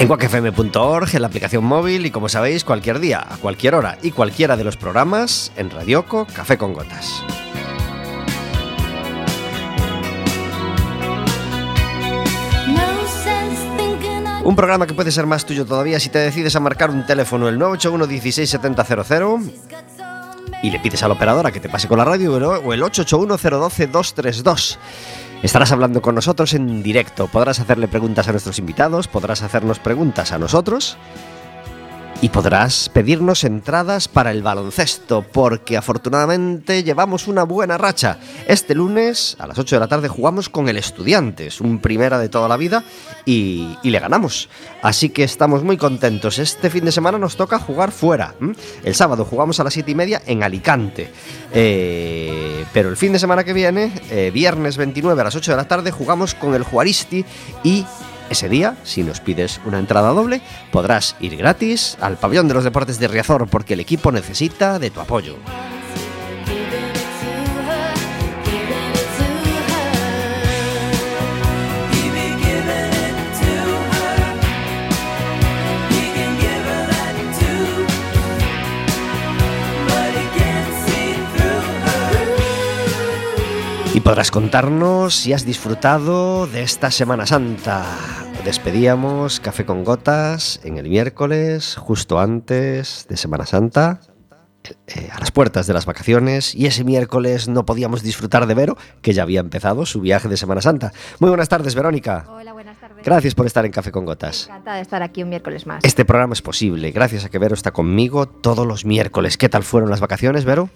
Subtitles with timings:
[0.00, 4.12] En quackfm.org, en la aplicación móvil y como sabéis, cualquier día, a cualquier hora y
[4.12, 7.24] cualquiera de los programas en Radioco Café con Gotas.
[14.44, 17.48] Un programa que puede ser más tuyo todavía si te decides a marcar un teléfono
[17.48, 19.52] el 981 167000
[20.62, 23.36] y le pides a la operadora que te pase con la radio o el 881
[23.36, 24.78] 012 232.
[25.42, 30.32] Estarás hablando con nosotros en directo, podrás hacerle preguntas a nuestros invitados, podrás hacernos preguntas
[30.32, 30.98] a nosotros
[32.20, 38.18] y podrás pedirnos entradas para el baloncesto, porque afortunadamente llevamos una buena racha.
[38.48, 42.28] Este lunes a las 8 de la tarde jugamos con el Estudiantes, un primera de
[42.28, 42.82] toda la vida,
[43.24, 44.48] y, y le ganamos.
[44.82, 46.40] Así que estamos muy contentos.
[46.40, 48.34] Este fin de semana nos toca jugar fuera.
[48.82, 51.12] El sábado jugamos a las 7 y media en Alicante.
[51.52, 55.56] Eh, pero el fin de semana que viene, eh, viernes 29 a las 8 de
[55.56, 57.24] la tarde, jugamos con el Juaristi
[57.62, 57.84] y
[58.30, 60.40] ese día, si nos pides una entrada doble,
[60.70, 64.90] podrás ir gratis al pabellón de los deportes de Riazor porque el equipo necesita de
[64.90, 65.36] tu apoyo.
[84.08, 87.84] Podrás contarnos si has disfrutado de esta Semana Santa.
[88.42, 94.00] Despedíamos Café con Gotas en el miércoles, justo antes de Semana Santa,
[94.86, 98.78] eh, a las puertas de las vacaciones, y ese miércoles no podíamos disfrutar de Vero,
[99.02, 100.90] que ya había empezado su viaje de Semana Santa.
[101.18, 102.24] Muy buenas tardes, Verónica.
[102.30, 103.04] Hola, buenas tardes.
[103.04, 104.46] Gracias por estar en Café con Gotas.
[104.46, 105.84] Encantada de estar aquí un miércoles más.
[105.84, 109.36] Este programa es posible gracias a que Vero está conmigo todos los miércoles.
[109.36, 110.70] ¿Qué tal fueron las vacaciones, Vero?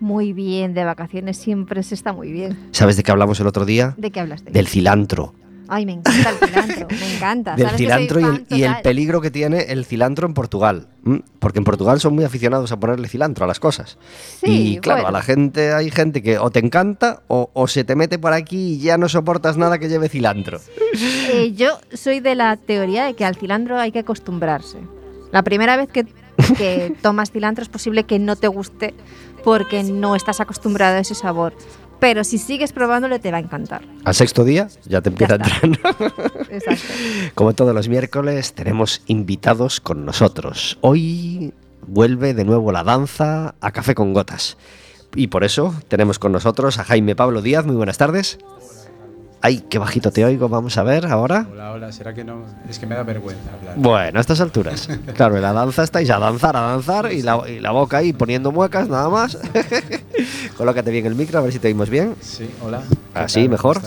[0.00, 2.68] Muy bien, de vacaciones siempre se está muy bien.
[2.72, 3.94] ¿Sabes de qué hablamos el otro día?
[3.96, 4.50] ¿De qué hablaste?
[4.50, 5.34] Del cilantro.
[5.70, 7.54] Ay, me encanta el cilantro, me encanta.
[7.54, 10.88] Del ¿Sabes que cilantro y el, y peligro que tiene el cilantro en Portugal.
[11.04, 11.22] ¿m?
[11.38, 13.98] Porque en Portugal son muy aficionados a ponerle cilantro a las cosas.
[14.40, 15.08] Sí, y claro, bueno.
[15.08, 18.32] a la gente hay gente que o te encanta o, o se te mete por
[18.32, 20.58] aquí y ya no soportas nada que lleve cilantro.
[21.30, 24.78] Eh, yo soy de la teoría de que al cilantro hay que acostumbrarse.
[25.32, 26.06] La primera vez que,
[26.56, 28.94] que tomas cilantro es posible que no te guste
[29.44, 31.54] porque no estás acostumbrado a ese sabor.
[32.00, 33.82] Pero si sigues probándolo te va a encantar.
[34.04, 35.94] Al sexto día ya te empieza Ya a entrar.
[36.50, 36.84] Exacto.
[37.34, 40.78] Como todos los miércoles, tenemos invitados con nosotros.
[40.80, 41.52] Hoy
[41.86, 44.56] vuelve de nuevo la danza a Café con Gotas.
[45.14, 47.66] Y por eso tenemos con nosotros a Jaime Pablo Díaz.
[47.66, 48.38] Muy buenas tardes.
[49.48, 50.46] Ay, qué bajito te oigo.
[50.50, 51.46] Vamos a ver ahora.
[51.50, 52.42] Hola, hola, ¿será que no?
[52.68, 53.76] Es que me da vergüenza hablar.
[53.78, 54.86] Bueno, a estas alturas.
[55.16, 58.12] Claro, en la danza estáis a danzar, a danzar y la, y la boca ahí
[58.12, 59.38] poniendo muecas, nada más.
[60.58, 62.14] Colócate bien el micro, a ver si te oímos bien.
[62.20, 62.82] Sí, hola.
[62.90, 63.48] ¿qué Así, tal?
[63.48, 63.80] mejor.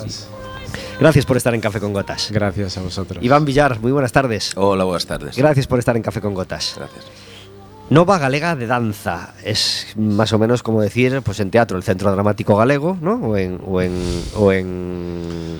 [0.99, 2.31] Gracias por estar en Café con Gotas.
[2.31, 3.23] Gracias a vosotros.
[3.23, 4.53] Iván Villar, muy buenas tardes.
[4.55, 5.37] Hola, buenas tardes.
[5.37, 6.73] Gracias por estar en Café con Gotas.
[6.75, 7.05] Gracias.
[7.91, 9.33] Nova Galega de Danza.
[9.43, 13.15] Es más o menos como decir, pues en teatro, el Centro Dramático Galego, ¿no?
[13.15, 13.59] O en.
[13.67, 13.91] O en.
[14.35, 15.59] O en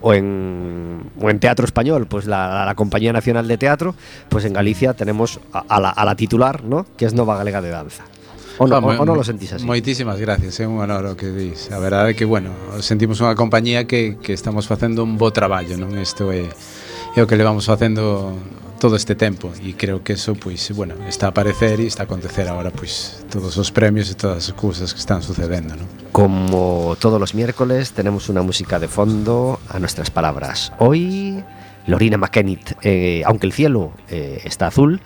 [0.00, 3.94] o en, o en teatro español, pues la, la Compañía Nacional de Teatro,
[4.28, 6.86] pues en Galicia tenemos a, a la, a la titular, ¿no?
[6.96, 8.04] Que es Nova Galega de Danza.
[8.58, 9.64] O no, Ah, o- o no lo sentís así?
[9.64, 11.70] Moitísimas gracias, é un honor o que dis.
[11.72, 12.50] A verdade é que, bueno,
[12.82, 15.94] sentimos unha compañía que, que estamos facendo un bo traballo, non?
[15.98, 16.46] Isto é,
[17.14, 18.34] é o que levamos facendo
[18.78, 22.08] todo este tempo e creo que eso, pois, bueno, está a aparecer e está a
[22.08, 25.86] acontecer agora, pois, todos os premios e todas as cousas que están sucedendo, non?
[26.14, 30.72] Como todos los miércoles, tenemos una música de fondo a nuestras palabras.
[30.78, 31.42] Hoy,
[31.86, 35.02] Lorina McKennitt, eh, aunque el cielo eh, está azul,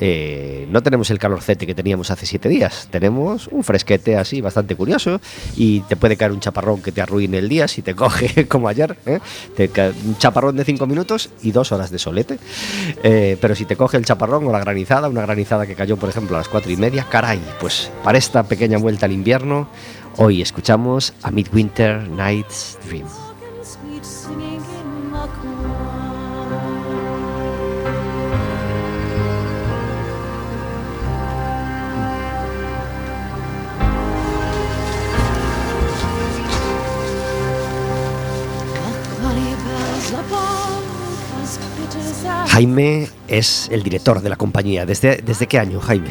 [0.00, 2.88] eh, no tenemos el calorcete que teníamos hace siete días.
[2.90, 5.20] Tenemos un fresquete así bastante curioso
[5.56, 8.68] y te puede caer un chaparrón que te arruine el día si te coge como
[8.68, 8.96] ayer.
[9.06, 9.20] ¿eh?
[9.56, 12.38] Te cae un chaparrón de cinco minutos y dos horas de solete.
[13.02, 16.08] Eh, pero si te coge el chaparrón o la granizada, una granizada que cayó, por
[16.08, 19.68] ejemplo, a las cuatro y media, caray, pues para esta pequeña vuelta al invierno,
[20.16, 23.23] hoy escuchamos a Midwinter Night's Dream.
[42.48, 44.86] Jaime es el director de la compañía.
[44.86, 46.10] Desde, desde que año, Jaime?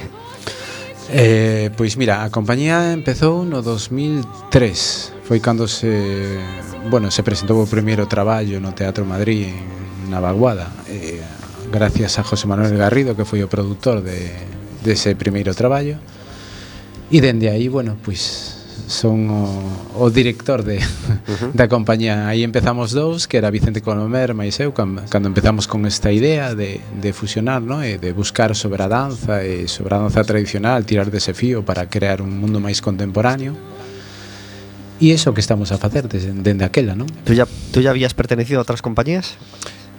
[1.09, 6.39] Eh, pois mira, a compañía empezou no 2003 Foi cando se,
[6.89, 9.51] bueno, se presentou o primeiro traballo no Teatro Madrid
[10.09, 11.21] na Vaguada eh,
[11.69, 14.31] Gracias a José Manuel Garrido que foi o produtor de,
[14.81, 15.99] dese primeiro traballo
[17.11, 18.52] E dende aí, bueno, pois
[18.87, 20.81] son o, o director de, uh
[21.27, 21.51] -huh.
[21.53, 22.27] da compañía.
[22.27, 26.81] Aí empezamos dous, que era Vicente Colomer, máis eu, cando empezamos con esta idea de,
[26.99, 27.81] de fusionar, no?
[27.83, 31.87] e de buscar sobre a danza e sobre a danza tradicional, tirar dese fío para
[31.87, 33.55] crear un mundo máis contemporáneo.
[35.01, 37.09] E iso que estamos a facer desde, dende aquela, non?
[37.27, 37.43] Tú ya,
[37.73, 39.35] tú ya habías pertenecido a outras compañías?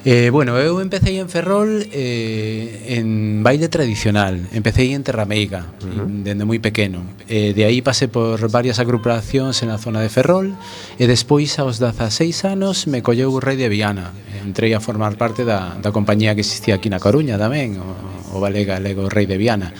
[0.07, 4.37] Eh, bueno, eu empecé en Ferrol eh, en baile tradicional.
[4.53, 6.23] Empecé en Terrameiga, uh -huh.
[6.23, 7.09] dende moi pequeno.
[7.25, 10.53] Eh, De aí pasé por varias agrupacións en a zona de Ferrol
[11.01, 14.13] E despois aos 16 anos me colleu o rei de Viana.
[14.45, 18.45] Entrei a formar parte da, da compañía que existía aquí na Coruña tamén O, o
[18.45, 19.73] vale galego Rei de Viana.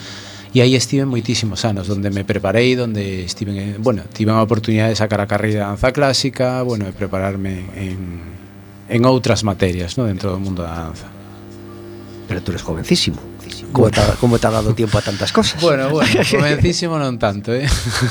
[0.55, 4.97] E aí estive moitísimos anos, donde me preparei, donde estive, bueno, tive a oportunidade de
[4.97, 8.34] sacar a carreira de danza clásica, bueno, de prepararme en,
[8.89, 10.05] en outras materias, ¿no?
[10.05, 11.07] dentro do mundo da danza.
[12.27, 13.17] Pero tú eres jovencísimo.
[13.71, 15.61] ¿Cómo, te, ha, ¿Cómo te ha dado tiempo a tantas cosas?
[15.61, 17.67] Bueno, bueno, jovencísimo non tanto, ¿eh?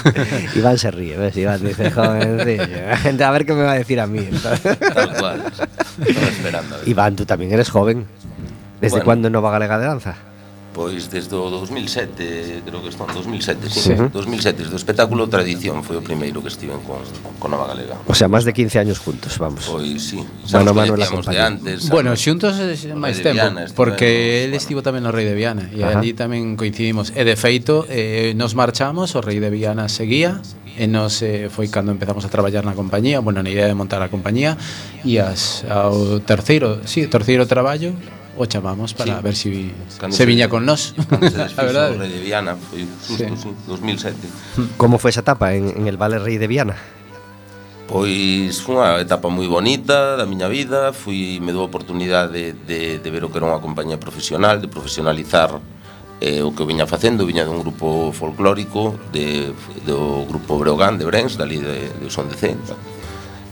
[0.59, 1.35] Iván se ríe, ¿ves?
[1.41, 3.25] Iván dice, jovencillo.
[3.25, 4.21] A ver qué me va a decir a mí.
[4.23, 4.79] entonces.
[4.79, 5.43] Tal cual.
[6.05, 6.75] Estaba esperando.
[6.87, 8.05] Iván, tú también eres joven.
[8.81, 9.05] ¿Desde Bueno.
[9.05, 10.15] cuándo en Nova Galega de Danza?
[10.75, 13.95] Pois desde o 2007, creo que están 2007, sí, sí.
[13.95, 16.99] 2007, do espectáculo Tradición foi o primeiro que estiven con,
[17.39, 17.95] con Nova Galega.
[18.11, 19.71] O sea, máis de 15 años juntos, vamos.
[19.71, 21.87] Pois sí, xa bueno, mano la de antes.
[21.87, 22.59] Bueno, xuntos
[22.99, 24.59] máis tempo, Viana, porque el bueno.
[24.59, 27.15] estivo tamén no Rei de Viana e allí tamén coincidimos.
[27.15, 30.43] E de feito, eh, nos marchamos, o Rei de Viana seguía,
[30.75, 34.03] e nos eh, foi cando empezamos a traballar na compañía, bueno, na idea de montar
[34.03, 34.59] a compañía
[35.07, 37.95] e as, ao terceiro, sí, terceiro traballo
[38.37, 39.23] o chamamos para sí.
[39.23, 40.95] ver se si cando se viña con nós.
[41.57, 41.99] A verdade.
[41.99, 43.51] Rei de Viana foi justo sí.
[43.67, 44.77] 2007.
[44.77, 46.77] Como foi esa etapa en, en el Vale Rei de Viana?
[47.87, 52.45] Pois foi unha etapa moi bonita da miña vida, fui me dou a oportunidade de,
[52.65, 55.61] de, de ver o que era unha compañía profesional, de profesionalizar
[56.25, 59.53] eh, o que viña facendo, viña dun grupo folclórico de,
[59.85, 62.73] do grupo Breogán de Brens, dali de, de Son de Centa,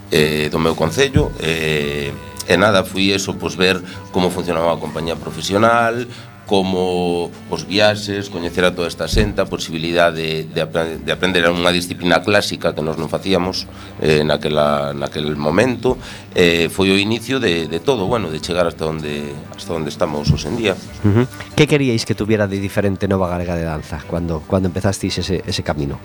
[0.09, 2.09] eh, do meu concello, eh,
[2.47, 3.79] E nada, foi eso, pois ver
[4.11, 6.07] como funcionaba a compañía profesional,
[6.45, 11.47] como os viaxes, coñecer a toda esta xenta, a posibilidade de, de, apre de aprender
[11.47, 13.63] unha disciplina clásica que nós non facíamos
[14.03, 15.95] eh, naquela, naquel momento,
[16.35, 20.27] eh, foi o inicio de, de todo, bueno, de chegar hasta onde, hasta onde estamos
[20.27, 20.75] hoxe en día.
[21.07, 21.25] Uh -huh.
[21.55, 25.63] Que queríais que tuviera de diferente Nova Galega de Danza cando, cando empezasteis ese, ese
[25.63, 25.95] camino?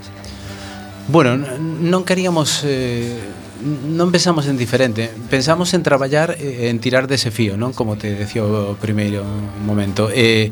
[1.10, 2.62] Bueno, non queríamos...
[2.62, 7.74] Eh non pensamos en diferente, pensamos en traballar eh, en tirar dese fío, non?
[7.74, 9.26] Como te decía o primeiro
[9.66, 10.10] momento.
[10.14, 10.50] Eh,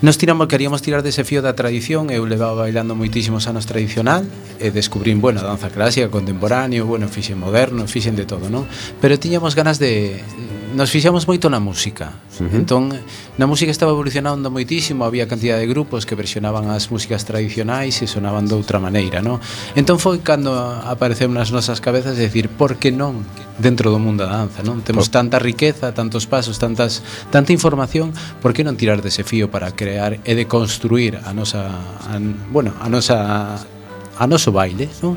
[0.00, 4.24] Nos tiramos, queríamos tirar dese fío da tradición Eu levaba bailando moitísimos anos tradicional
[4.56, 8.64] E descubrín, bueno, danza clásica, contemporáneo Bueno, fixen moderno, fixen de todo, non?
[9.04, 10.24] Pero tiñamos ganas de
[10.74, 12.14] nos fixamos moito na música.
[12.38, 12.58] Uh -huh.
[12.62, 12.82] Entón,
[13.36, 18.06] na música estaba evolucionando moitísimo, había cantidad de grupos que versionaban as músicas tradicionais e
[18.06, 19.40] sonaban de outra maneira, no?
[19.74, 23.26] Entón foi cando apareceu nas nosas cabezas decir, por que non
[23.58, 24.80] dentro do mundo da danza, non?
[24.80, 25.14] Temos por...
[25.14, 27.02] tanta riqueza, tantos pasos, tantas
[27.34, 31.66] tanta información, por que non tirar dese fío para crear e de construir a nosa
[32.06, 32.16] a,
[32.52, 33.58] bueno, a nosa
[34.20, 35.16] a noso baile, non?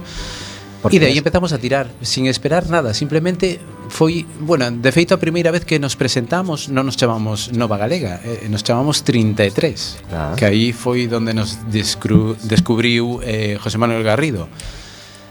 [0.83, 0.99] Porque...
[0.99, 5.47] E daí empezamos a tirar, sin esperar nada, simplemente foi, bueno, de feito a primeira
[5.47, 10.35] vez que nos presentamos non nos chamamos Nova Galega, eh, nos chamamos 33, ah.
[10.35, 14.51] que aí foi onde nos descru, descubriu eh, José Manuel Garrido.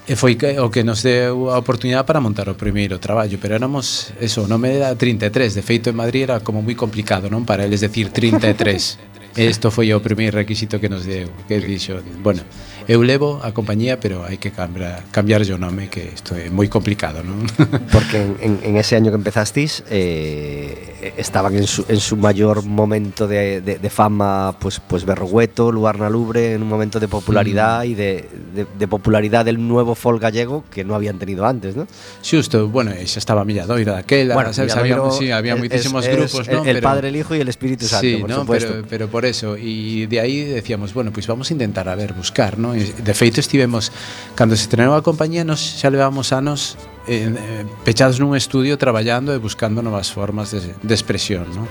[0.09, 3.52] E foi que, o que nos deu a oportunidade para montar o primeiro traballo, pero
[3.52, 7.44] éramos, eso, o nome era 33, de feito en Madrid era como moi complicado, non?
[7.44, 9.37] Para eles decir 33.
[9.37, 12.40] Isto foi o primeiro requisito que nos deu, que dixo, bueno,
[12.89, 16.67] eu levo a compañía, pero hai que cambiar, cambiar o nome, que isto é moi
[16.67, 17.47] complicado, non?
[17.95, 23.27] Porque en, en- ese año que empezasteis eh, estaban en su, en su mayor momento
[23.29, 27.95] de, de- de fama pues, pues Berrogueto, Luarna Lubre, en un momento de popularidad y
[27.95, 31.87] de, de- de popularidad del nuevo folk gallego que no habían tenido antes, ¿no?
[32.23, 36.53] Xusto, bueno, e xa estaba Milladoiro daquela, sabes, había, Milladoiro sí, había moitísimos grupos, es
[36.53, 36.67] non?
[36.67, 38.41] El Padre, el Hijo y el Espíritu Santo, sí, por ¿no?
[38.43, 38.73] supuesto.
[38.73, 42.12] Pero, pero por eso y de aí decíamos, bueno, pues vamos a intentar a ver
[42.12, 42.72] buscar, ¿no?
[42.73, 42.81] non?
[42.81, 43.93] E, de feito estivemos
[44.33, 49.37] cando se estrenou a compañía nos xa levamos anos eh, eh pechados nun estudio traballando
[49.37, 51.69] e buscando novas formas de, de expresión, non?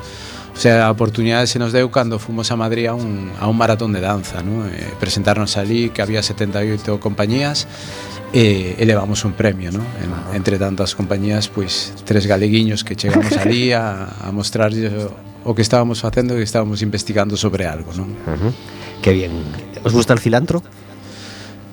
[0.52, 3.56] O sea, a oportunidade se nos deu cando fomos a Madrid a un, a un
[3.56, 4.68] maratón de danza, ¿no?
[4.68, 7.66] eh, presentarnos ali que había 78 compañías
[8.36, 9.80] e eh, elevamos un premio, ¿no?
[10.04, 15.56] En, entre tantas compañías, pois tres galeguiños que chegamos ali a, a mostrarlle o, o
[15.56, 18.04] que estábamos facendo e que estábamos investigando sobre algo, ¿no?
[18.08, 18.54] Uh -huh.
[19.02, 19.32] Que bien.
[19.84, 20.62] Os gusta el cilantro?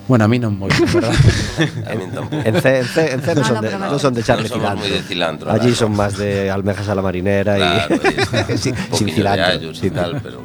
[0.09, 1.13] Bueno, a mí non moito, verdad?
[1.85, 2.41] A mí tampouco.
[2.49, 4.49] En C, en C, en C no, No, son no, de, no son de echarle
[4.49, 4.81] No cilantro.
[4.81, 8.57] muy de cilantro, Allí son más de almejas a la marinera Claro, y está.
[8.57, 9.71] sin, sin cilantro.
[9.71, 10.41] y tal, pero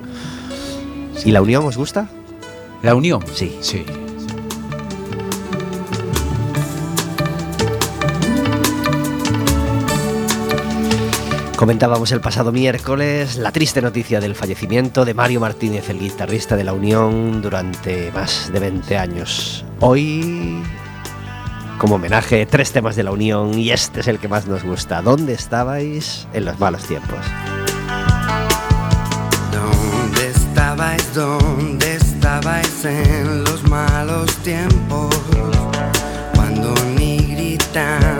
[1.23, 2.09] ¿Y la unión os gusta?
[2.83, 3.23] La unión?
[3.33, 3.55] Sí.
[3.63, 3.85] Sí.
[11.63, 16.65] Comentábamos el pasado miércoles la triste noticia del fallecimiento de Mario Martínez, el guitarrista de
[16.65, 19.63] La Unión, durante más de 20 años.
[19.79, 20.61] Hoy,
[21.77, 25.01] como homenaje, tres temas de La Unión y este es el que más nos gusta.
[25.01, 27.25] ¿Dónde estabais en los malos tiempos?
[29.53, 31.13] ¿Dónde estabais?
[31.15, 35.15] ¿Dónde estabais en los malos tiempos?
[36.35, 38.12] Cuando ni gritando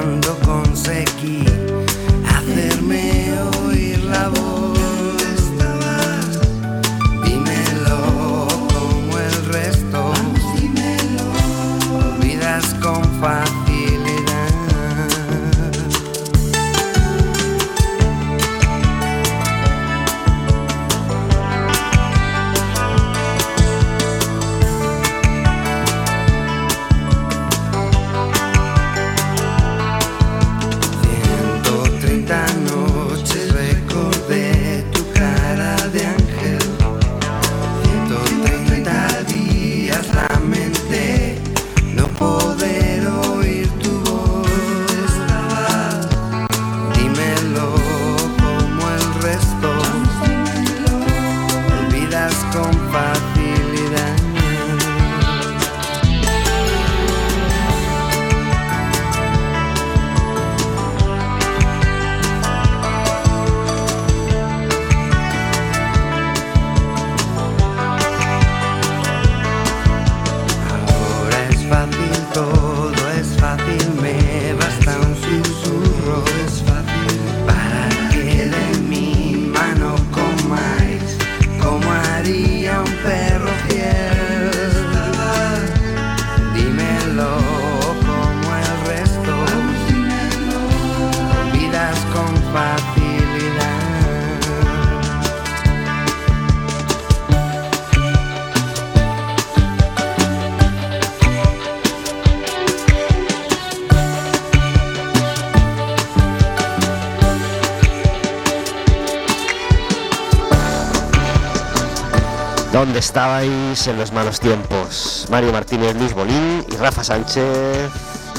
[112.74, 115.28] ¿Dónde estabais en los malos tiempos?
[115.30, 117.90] Mario Martínez, Luis Bolín y Rafa Sánchez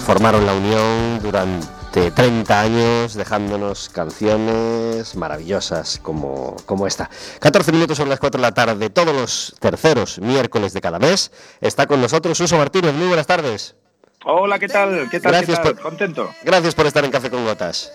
[0.05, 7.09] formaron la unión durante 30 años, dejándonos canciones maravillosas como, como esta.
[7.39, 11.31] 14 minutos sobre las 4 de la tarde, todos los terceros miércoles de cada mes.
[11.61, 12.93] Está con nosotros Suso Martínez.
[12.93, 13.77] Muy buenas tardes.
[14.27, 15.09] Hola, ¿qué tal?
[15.11, 15.33] ¿Qué tal?
[15.33, 15.75] Gracias ¿Qué tal?
[15.75, 16.31] por- Contento.
[16.43, 17.93] Gracias por estar en Café con Gotas.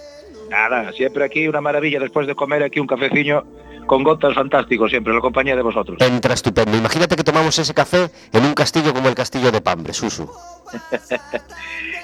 [0.50, 3.44] Nada, siempre aquí una maravilla después de comer aquí un cafecillo
[3.86, 5.98] con gotas fantástico, siempre, la compañía de vosotros.
[6.02, 6.78] Entra estupendo.
[6.78, 10.30] Imagínate que tomamos ese café en un castillo como el castillo de Pambre, Susu.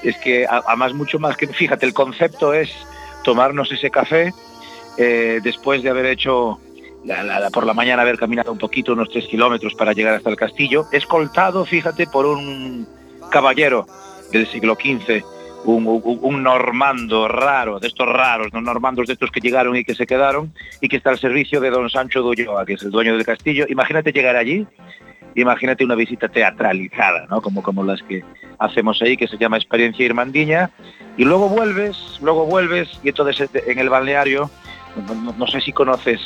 [0.03, 2.69] Es que además mucho más que, fíjate, el concepto es
[3.23, 4.33] tomarnos ese café
[4.97, 6.59] eh, después de haber hecho
[7.05, 10.13] la- la- la- por la mañana haber caminado un poquito, unos tres kilómetros para llegar
[10.15, 12.87] hasta el castillo, escoltado, fíjate, por un
[13.31, 13.87] caballero
[14.31, 15.23] del siglo XV,
[15.65, 20.05] un, normando raro, de estos raros, no normandos de estos que llegaron y que se
[20.05, 23.15] quedaron, y que está al servicio de don Sancho de Ulloa, que es el dueño
[23.15, 23.65] del castillo.
[23.67, 24.67] Imagínate llegar allí,
[25.35, 27.41] imagínate una visita teatralizada, ¿no?
[27.41, 28.23] Como, como las que
[28.59, 30.69] hacemos ahí, que se llama Experiencia Irmandiña,
[31.17, 34.49] y luego vuelves, luego vuelves, y entonces en el balneario,
[35.37, 36.21] no, sé si conoces,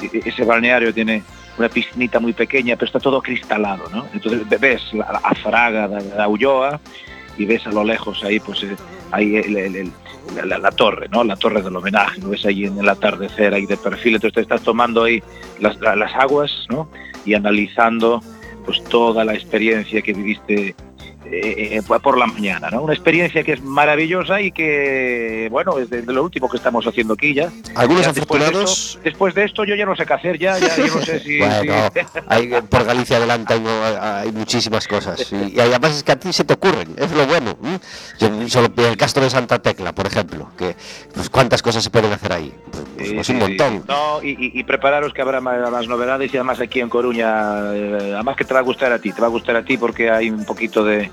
[0.00, 1.22] e- ese balneario tiene
[1.58, 4.06] una piscinita muy pequeña, pero está todo cristalado, ¿no?
[4.12, 5.06] Entonces ve- ves la,
[5.42, 6.80] fraga de, la Ulloa
[7.38, 8.76] y ves a lo lejos ahí, pues eh,
[9.12, 9.40] ahí
[10.44, 11.22] la, torre, ¿no?
[11.24, 14.40] La torre del homenaje, lo ves ahí en el atardecer, ahí de perfil, entonces te
[14.42, 15.22] estás tomando ahí
[15.60, 16.88] las, la- las aguas, ¿no?
[17.24, 18.22] Y analizando
[18.64, 20.74] pues toda la experiencia que viviste
[21.32, 22.82] eh, eh, por la mañana, ¿no?
[22.82, 26.86] Una experiencia que es maravillosa y que, bueno, es de, de lo último que estamos
[26.86, 27.50] haciendo aquí ya.
[27.74, 30.58] Algunos Ya después de esto- Después de esto yo ya no sé qué hacer, ya,
[30.58, 31.38] ya yo no sé si...
[31.38, 33.64] Bueno, si- hay, por Galicia adelante hay,
[34.00, 35.32] hay muchísimas cosas.
[35.32, 37.56] Y, y además es que a ti se te ocurren, es lo bueno.
[38.18, 40.74] Yo solo el Castro de Santa Tecla, por ejemplo, que
[41.14, 42.52] pues cuántas cosas se pueden hacer ahí.
[42.96, 43.84] Pues, pues sí, un montón.
[43.88, 47.74] No, y, y- y prepararos que habrá más, más novedades y además aquí en Coruña,
[47.74, 49.76] eh, además que te va a gustar a ti, te va a gustar a ti
[49.76, 51.10] porque hay un poquito de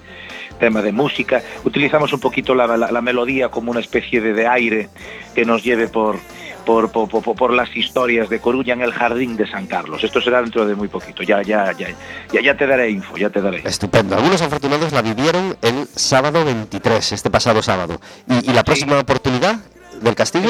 [0.59, 1.41] tema de música.
[1.63, 4.89] Utilizamos un poquito la, la- la melodía como una especie de, de aire
[5.35, 6.17] que nos lleve por,
[6.65, 10.03] por, por, por- por las historias de Coruña en el Jardín de San Carlos.
[10.03, 11.23] Esto será dentro de muy poquito.
[11.23, 11.87] Ya, ya, ya,
[12.31, 13.61] ya, ya te daré info, ya te daré.
[13.65, 14.15] Estupendo.
[14.15, 17.99] Algunos afortunados la vivieron el sábado 23, este pasado sábado.
[18.29, 19.57] ¿Y, y la próxima oportunidad
[19.99, 20.49] del El castillo?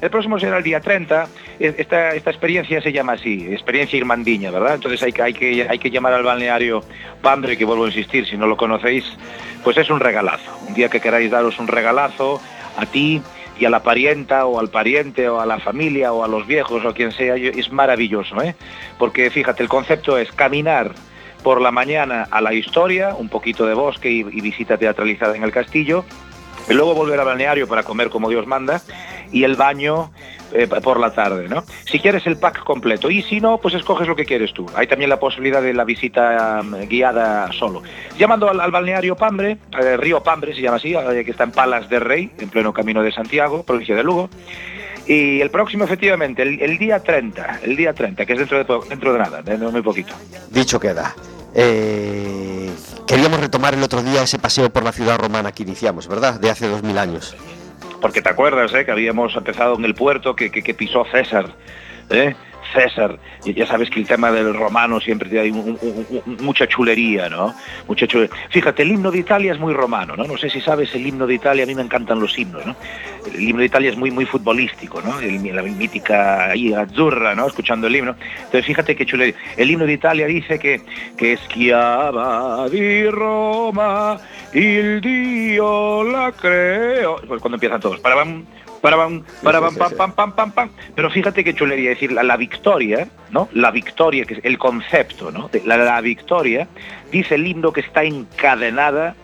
[0.00, 1.26] el próximo será el día 30.
[1.58, 4.74] E- Esta, experiencia se llama así, experiencia irmandiña, ¿verdad?
[4.74, 6.82] Entonces hay hay, que, hay que llamar al balneario
[7.22, 9.04] Pambre, que vuelvo a insistir, si no lo conocéis,
[9.64, 10.50] pues es un regalazo.
[10.68, 12.40] Un día que queráis daros un regalazo
[12.76, 13.20] a ti
[13.58, 16.84] y a la parienta o al pariente o a la familia o a los viejos
[16.84, 18.54] o quien sea, es maravilloso, ¿eh?
[18.98, 20.92] Porque fíjate, el concepto es caminar
[21.42, 25.42] por la mañana a la historia, un poquito de bosque y, y visita teatralizada en
[25.42, 26.04] el castillo,
[26.68, 28.82] luego volver al balneario para comer como Dios manda
[29.32, 30.10] y el baño
[30.52, 31.62] eh, por la tarde, ¿no?
[31.84, 34.66] Si quieres el pack completo y si no, pues escoges lo que quieres tú.
[34.74, 37.82] Hay también la posibilidad de la visita um, guiada solo.
[38.18, 40.92] Llamando al, al balneario Pambre, eh, Río Pambre se llama así,
[41.24, 44.28] que está en Palas de Rey, en pleno camino de Santiago, provincia de Lugo.
[45.06, 49.12] Y el próximo, efectivamente, el, día 30, el día 30, que es dentro de, dentro
[49.12, 50.14] de nada, dentro de muy poquito.
[50.50, 51.14] Dicho queda.
[51.54, 52.70] Eh,
[53.06, 56.38] queríamos retomar el otro día ese paseo por la ciudad romana que iniciamos, ¿verdad?
[56.38, 57.36] De hace dos mil años.
[58.00, 58.84] Porque te acuerdas, ¿eh?
[58.84, 61.54] Que habíamos empezado en el puerto que, pisó César,
[62.10, 62.34] ¿eh?
[62.72, 63.18] César.
[63.44, 65.76] Ya sabes que el tema del romano siempre un-
[66.40, 67.52] mucha chulería, ¿no?
[67.88, 68.32] Mucha chulería.
[68.50, 70.22] Fíjate, el himno de Italia es muy romano, ¿no?
[70.22, 72.76] No sé si sabes el himno de Italia, a mí me encantan los himnos, ¿no?
[73.34, 75.20] El himno de Italia es muy, muy futbolístico, ¿no?
[75.20, 77.48] La mítica ahí azzurra, ¿no?
[77.48, 78.14] Escuchando el himno.
[78.36, 79.34] Entonces, fíjate qué chulería.
[79.56, 80.80] El himno de Italia dice que,
[81.16, 84.16] que schiava di Roma,
[84.54, 87.16] il Dio la creó.
[87.26, 88.00] Pues cuando empiezan todos.
[88.80, 90.70] Para pam, para pam, pam, pam, pam, pam, pam.
[90.94, 93.48] Pero fíjate qué chulería, es decir, la, la victoria, ¿no?
[93.52, 95.48] La victoria, que es el concepto, ¿no?
[95.48, 96.66] De la, la victoria,
[97.12, 99.14] dice el himno que está encadenada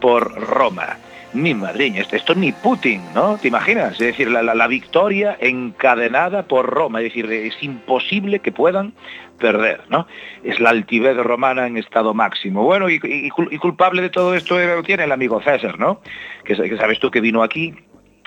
[0.00, 0.98] por Roma.
[1.32, 3.36] Mi madriña, esto, esto ni Putin, ¿no?
[3.36, 3.92] ¿Te imaginas?
[3.92, 8.94] Es decir, la, la- la victoria encadenada por Roma, es decir, es imposible que puedan
[9.38, 10.06] perder, ¿no?
[10.44, 12.62] Es la altivez romana en estado máximo.
[12.62, 15.78] Bueno, y, y- y cul- y culpable de todo esto lo tiene el amigo César,
[15.78, 16.00] ¿no?
[16.44, 17.74] Que sabes tú que vino aquí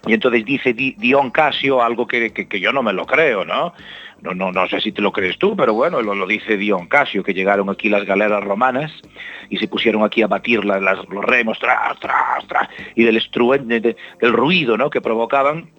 [0.07, 3.73] y entonces dice Di- Dion Casio algo que, que- yo no me lo creo, ¿no?
[4.21, 6.87] No, no, no sé si te lo crees tú, pero bueno, lo, lo dice Dion
[6.87, 8.91] Casio, que llegaron aquí las galeras romanas
[9.49, 13.17] y se pusieron aquí a batir la- las- los remos, tras, tras, tras, y del,
[13.17, 14.89] estruende, de- del ruido ¿no?
[14.89, 15.69] que provocaban.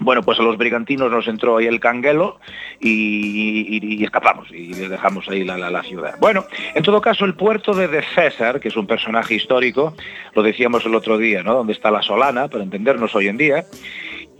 [0.00, 2.38] Bueno, pues a los brigantinos nos entró ahí el canguelo
[2.80, 6.14] y, escapamos y les dejamos ahí la, la- la ciudad.
[6.20, 9.94] Bueno, en todo caso, el puerto de, de César, que es un personaje histórico,
[10.34, 11.54] lo decíamos el otro día, ¿no?
[11.54, 13.64] Donde está la Solana, para entendernos hoy en día.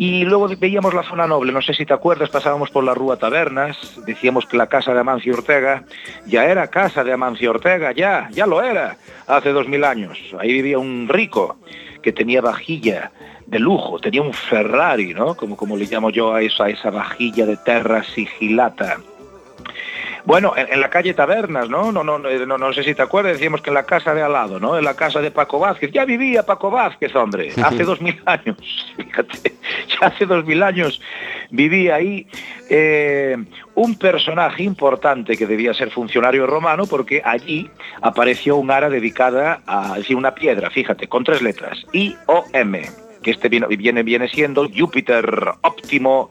[0.01, 3.17] Y luego veíamos la zona noble, no sé si te acuerdas, pasábamos por la Rúa
[3.19, 5.83] Tabernas, decíamos que la casa de Amancio Ortega
[6.25, 10.17] ya era casa de Amancio Ortega, ya, ya lo era, hace dos mil años.
[10.39, 11.59] Ahí vivía un rico
[12.01, 13.11] que tenía vajilla
[13.49, 15.35] de lujo, tenía un Ferrari, ¿no?
[15.35, 18.99] Como, como le llamo yo a esa, a esa vajilla de terra sigilata.
[20.27, 21.91] Bueno, en, en la calle Tabernas, ¿no?
[21.91, 24.21] No, no, no, no, no sé si te acuerdas, decíamos que en la casa de
[24.21, 24.77] al lado, ¿no?
[24.77, 25.91] En la casa de Paco Vázquez.
[25.91, 28.59] Ya vivía Paco Vázquez, hombre, hace dos mil años.
[28.99, 29.55] Fíjate,
[29.89, 31.01] ya hace dos mil años
[31.49, 32.27] vivía ahí
[32.69, 33.39] eh,
[33.75, 37.71] un personaje importante que debía ser funcionario romano porque allí
[38.03, 43.49] apareció un ara dedicada a, es decir, una piedra, fíjate, con tres letras, I-O-M, este
[43.49, 46.31] viene, siendo Júpiter óptimo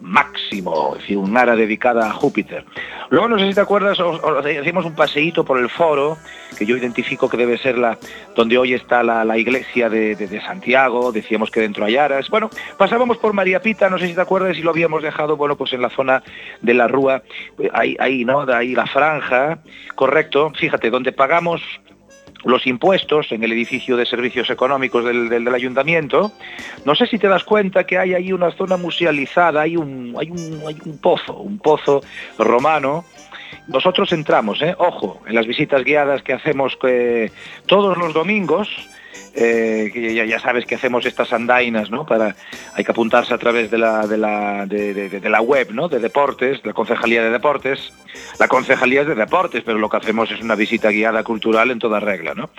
[0.00, 2.64] máximo, es decir, un ara dedicada a Júpiter.
[3.10, 6.18] Luego, no sé si te acuerdas, os- os- hacíamos un paseíto por el foro,
[6.58, 7.98] que yo identifico que debe ser la
[8.34, 12.28] donde hoy está la, iglesia de, Santiago, decíamos que dentro hay aras.
[12.28, 15.56] Bueno, pasábamos por María Pita, no sé si te acuerdas, y lo habíamos dejado, bueno,
[15.56, 16.22] pues en la zona
[16.60, 17.22] de la Rúa,
[17.72, 18.44] ahí, ahí, ¿no?
[18.44, 19.58] De ahí la franja,
[19.94, 21.62] correcto, fíjate, donde pagamos
[22.44, 26.32] los impuestos en el edificio de servicios económicos del, ayuntamiento,
[26.84, 30.14] no sé si te das cuenta que hay ahí una zona musealizada, hay un,
[31.00, 32.02] pozo, un pozo
[32.38, 33.04] romano.
[33.68, 34.74] Nosotros entramos, ¿eh?
[34.78, 37.32] ojo, en las visitas guiadas que hacemos que
[37.66, 38.68] todos los domingos,
[39.36, 42.06] eh, ya, ya sabes que hacemos estas andainas, ¿no?
[42.06, 42.34] Para,
[42.74, 45.88] hay que apuntarse a través de la, de la, de, de- de la web, ¿no?
[45.88, 47.92] De deportes, la Concejalía de Deportes.
[48.38, 51.78] La Concejalía es de Deportes, pero lo que hacemos es una visita guiada cultural en
[51.78, 52.50] toda regla, ¿no?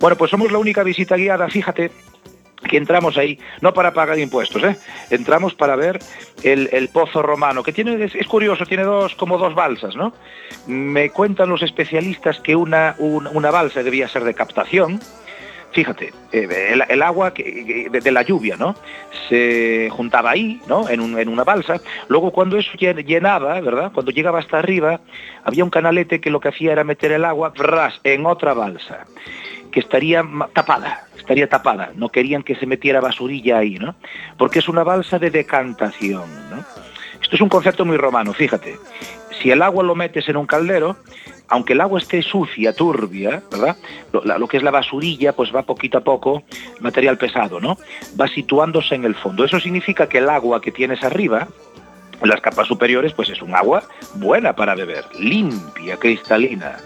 [0.00, 1.90] Bueno, pues somos la única visita guiada, fíjate,
[2.68, 4.76] que entramos ahí, no para pagar impuestos, ¿eh?
[5.10, 5.98] entramos para ver
[6.42, 10.14] el, pozo romano, que tiene, es, curioso, tiene dos, como dos balsas, ¿no?
[10.66, 14.98] Me cuentan los especialistas que una, un- una balsa debía ser de captación,
[15.74, 18.74] fíjate, eh, el, agua que- de, la lluvia, ¿no?
[19.28, 20.88] Se juntaba ahí, ¿no?
[20.88, 21.80] En, un- en una balsa.
[22.08, 23.90] Luego cuando eso llen- llenaba, ¿verdad?
[23.92, 25.00] Cuando llegaba hasta arriba,
[25.44, 27.52] había un canalete que lo que hacía era meter el agua
[28.04, 29.04] en otra balsa
[29.72, 31.90] que estaría tapada, estaría tapada.
[31.96, 33.96] No querían que se metiera basurilla ahí, ¿no?
[34.38, 36.64] Porque es una balsa de decantación, ¿no?
[37.20, 38.76] Esto es un concepto muy romano, fíjate.
[39.42, 40.96] Si el agua lo metes en un caldero,
[41.48, 43.76] aunque el agua esté sucia, turbia, ¿verdad?
[44.12, 46.42] Lo, que es la basurilla, pues va poquito a poco,
[46.80, 47.76] material pesado, ¿no?
[48.18, 49.44] Va situándose en el fondo.
[49.44, 51.48] Eso significa que el agua que tienes arriba,
[52.20, 53.82] en las capas superiores, pues es un agua
[54.14, 56.78] buena para beber, limpia, cristalina.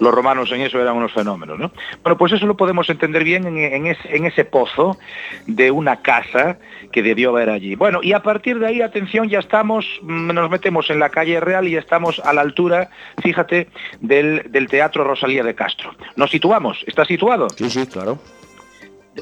[0.00, 1.72] Los romanos en eso eran unos fenómenos, ¿no?
[2.02, 4.98] Bueno, pues eso lo podemos entender bien en, ese, pozo
[5.46, 6.58] de una casa
[6.90, 7.74] que debió haber allí.
[7.76, 11.40] Bueno, y a partir de ahí, atención, ya estamos, mm, nos metemos en la calle
[11.40, 12.90] Real y estamos a la altura,
[13.22, 13.68] fíjate,
[14.00, 15.94] del, del Teatro Rosalía de Castro.
[16.16, 17.48] Nos situamos, ¿está situado?
[17.50, 18.18] Sí, sí, claro.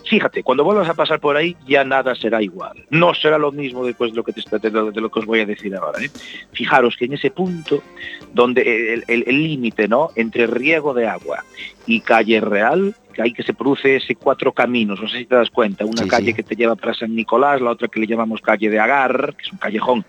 [0.05, 2.85] Fíjate, cuando vuelvas a pasar por ahí ya nada será igual.
[2.91, 5.27] No será lo mismo después de lo que, te, de lo, de lo que os
[5.27, 6.03] voy a decir ahora.
[6.05, 6.11] ¿eh?
[6.53, 7.83] Fijaros que en ese punto
[8.35, 10.11] donde el límite ¿no?
[10.17, 11.45] entre riego de agua
[11.87, 15.35] y calle real, que hay que se produce ese cuatro caminos, no sé si te
[15.35, 16.35] das cuenta, una Sí, calle sí.
[16.35, 19.43] que te lleva para San Nicolás, la otra que le llamamos calle de Agar, que
[19.47, 20.05] es un callejón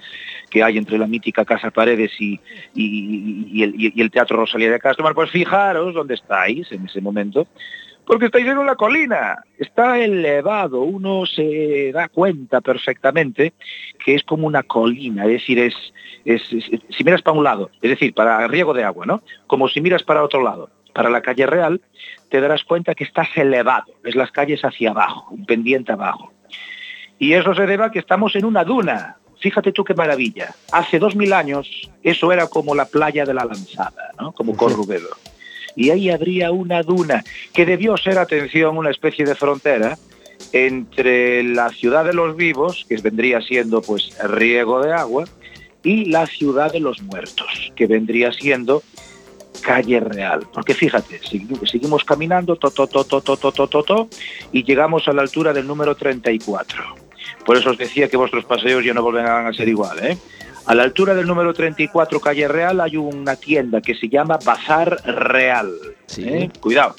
[0.50, 2.40] que hay entre la mítica Casa Paredes y,
[2.76, 5.04] y- y el, y el Teatro Rosalía de Castro.
[5.04, 7.48] Bueno, pues fijaros dónde estáis en ese momento,
[8.10, 13.54] porque estáis en una colina, está elevado, uno se da cuenta perfectamente
[14.04, 15.76] que es como una colina, es decir, es,
[16.26, 19.22] es- es- si miras para un lado, es decir, para riego de agua, ¿no?
[19.46, 21.82] Como si miras para otro lado, para la calle real,
[22.30, 26.34] te darás cuenta que estás elevado, ves las calles hacia abajo, un pendiente abajo.
[27.20, 29.18] Y eso se debe a que estamos en una duna.
[29.40, 30.56] Fíjate tú qué maravilla.
[30.72, 31.70] Hace dos mil años
[32.02, 34.32] eso era como la playa de la Lanzada, ¿no?
[34.32, 35.10] Como Corrubedo
[35.80, 39.98] y ahí habría una duna que debió ser, atención, una especie de frontera
[40.52, 45.24] entre la ciudad de los vivos, que vendría siendo pues riego de agua,
[45.82, 48.84] y la ciudad de los muertos, que vendría siendo
[49.62, 50.46] calle real.
[50.54, 51.22] Porque fíjate,
[51.66, 54.10] seguimos caminando, to,
[54.52, 56.84] y llegamos a la altura del número 34.
[57.46, 60.18] Por eso os decía que vuestros paseos ya no volverán a ser igual, ¿eh?
[60.66, 65.02] A la altura del número 34, calle Real, hay una tienda que se llama Bazar
[65.06, 65.74] Real.
[66.06, 66.24] Sí.
[66.28, 66.52] ¿eh?
[66.60, 66.96] Cuidado.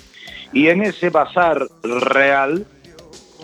[0.52, 2.66] Y en ese Bazar Real,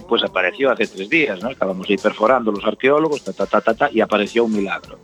[0.08, 1.50] pues apareció hace tres días, ¿no?
[1.50, 4.98] Estábamos ahí perforando los arqueólogos, ta, ta, ta, ta, ta, y apareció un milagro.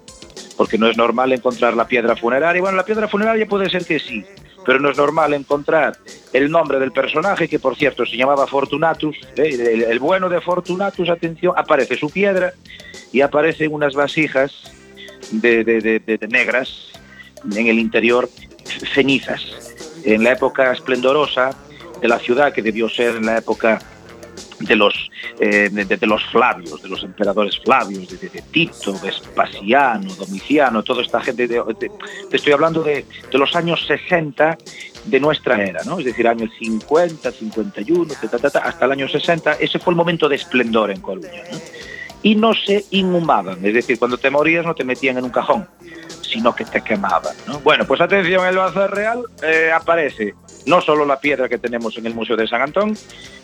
[0.57, 2.61] Porque no es normal encontrar la piedra funeraria.
[2.61, 4.25] Bueno, la piedra funeraria puede ser que sí,
[4.65, 5.97] pero no es normal encontrar
[6.33, 9.49] el nombre del personaje, que por cierto se llamaba Fortunatus, ¿eh?
[9.53, 12.53] el, el bueno de Fortunatus, atención, aparece su piedra
[13.13, 14.73] y aparecen unas vasijas
[15.31, 16.91] de, negras
[17.51, 18.29] en el interior,
[18.95, 19.43] cenizas.
[20.05, 21.51] En la época esplendorosa
[22.01, 23.81] de la ciudad, que debió ser en la época
[24.59, 30.83] de los, eh, de, los Flavios, de los emperadores Flavios, de, de- Tito, Vespasiano, Domiciano,
[30.83, 31.49] toda esta gente.
[31.49, 31.63] de-
[32.31, 34.57] te estoy hablando de, los años 60
[35.05, 35.99] de nuestra era, ¿no?
[35.99, 39.55] Es decir, años 50, 51, ta, ta, ta, ta, hasta el año 60.
[39.55, 41.43] Ese fue el momento de esplendor en Coruña.
[42.23, 45.67] Y no se inhumaban, es decir, cuando te morías no te metían en un cajón,
[46.23, 47.59] sino que te quemaban, ¿no?
[47.61, 50.35] Bueno, pues atención, en el Bazar Real eh, aparece
[50.67, 52.97] no solo la piedra que tenemos en el Museo de San Antón,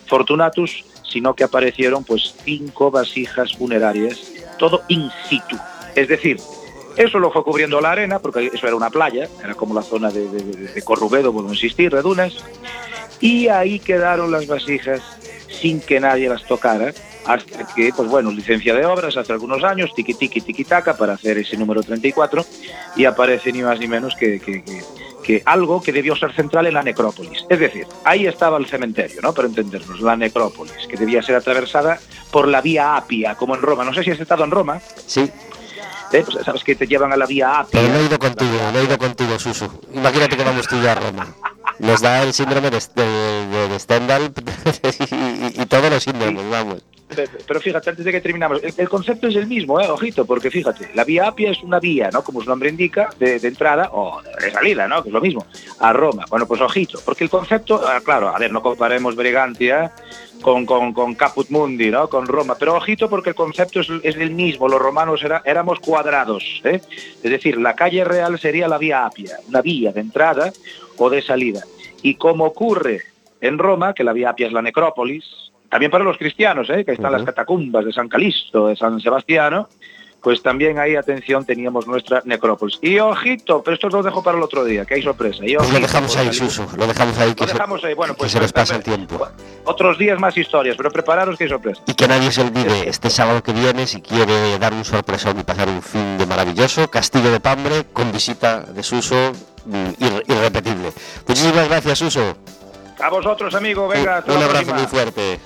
[0.07, 4.19] Fortunatus, sino que aparecieron pues cinco vasijas funerarias,
[4.57, 5.57] todo in situ.
[5.95, 6.39] Es decir,
[6.95, 10.09] eso lo fue cubriendo la arena, porque eso era una playa, era como la zona
[10.09, 12.33] de, de, de- Corrubedo, a insistir, de dunas,
[13.19, 15.01] y ahí quedaron las vasijas
[15.49, 16.93] sin que nadie las tocara,
[17.29, 21.13] hasta que, pues bueno, licencia de obras hace algunos años, tiqui tiqui tiqui taca para
[21.13, 22.45] hacer ese número 34,
[22.95, 24.83] y aparece ni más ni menos que, que- que-
[25.23, 27.45] que algo que debió ser central en la necrópolis.
[27.49, 29.31] Es decir, ahí estaba el cementerio, ¿no?
[29.33, 31.99] Para entendernos, la necrópolis, que debía ser atravesada
[32.31, 33.83] por la vía Apia, como en Roma.
[33.83, 35.29] No sé si has estado en Roma, Sí,
[36.13, 36.23] ¿eh?
[36.25, 37.79] Pues sabes que te llevan a la vía Apia.
[37.79, 39.69] pero no he ido contigo, no he ido contigo, Susu.
[39.93, 41.27] Imagínate que vamos tú y yo a Roma.
[41.77, 44.33] Nos da el síndrome de, de, de- Stendhal
[45.11, 46.81] y, y- y todos los síndromes, vamos.
[47.15, 49.87] Pe- pero fíjate, antes de que terminamos, el, concepto es el mismo, ¿eh?
[49.89, 52.23] ojito, porque fíjate, la vía Apia es una vía, ¿no?
[52.23, 55.01] Como su nombre indica, de, entrada o de salida, ¿no?
[55.01, 55.45] Que es lo mismo,
[55.79, 56.25] a Roma.
[56.29, 59.91] Bueno, pues ojito, porque el concepto, ah, claro, a ver, no comparemos Brigantia
[60.41, 62.09] con, con, con Caput Mundi, ¿no?
[62.09, 65.79] Con Roma, pero ojito porque el concepto es, es el mismo, los romanos era, éramos
[65.79, 66.81] cuadrados, ¿eh?
[67.23, 70.53] Es decir, la calle real sería la vía Apia, una vía de entrada
[70.97, 71.63] o de salida.
[72.01, 73.01] Y como ocurre
[73.41, 76.83] en Roma, que la vía Apia es la necrópolis, también para los cristianos, ¿eh?
[76.83, 79.69] que están las catacumbas de San Calisto, de San Sebastiano,
[80.21, 82.77] pues también ahí, atención, teníamos nuestra necrópolis.
[82.81, 85.45] Y ojito, pero esto lo dejo para el otro día, que hay sorpresa.
[85.45, 86.67] Y Pues lo ojito, dejamos ahí, Suso.
[86.75, 87.33] Lo dejamos ahí.
[87.33, 89.25] Que Lo dejamos ahí, bueno, que pues se nos pasa el tiempo.
[89.63, 91.81] Otros días más historias, pero prepararos que hay sorpresa.
[91.87, 95.43] Y que nadie se olvide, este sábado que viene, si quiere dar un sorpresón y
[95.43, 99.31] pasar un fin de maravilloso, Castillo de Pambre con visita de Suso
[99.65, 100.91] mm, irre- irrepetible.
[101.27, 102.35] Muchísimas gracias, Suso.
[103.01, 105.39] A vosotros, amigo, venga, un, abrazo muy fuerte.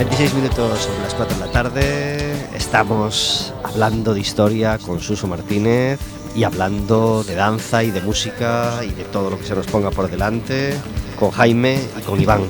[0.00, 2.46] ...26 minutos sobre las 4 de la tarde...
[2.54, 6.00] ...estamos hablando de historia con Suso Martínez...
[6.34, 8.82] ...y hablando de danza y de música...
[8.82, 10.74] ...y de todo lo que se nos ponga por delante...
[11.18, 12.40] ...con Jaime y con Iván...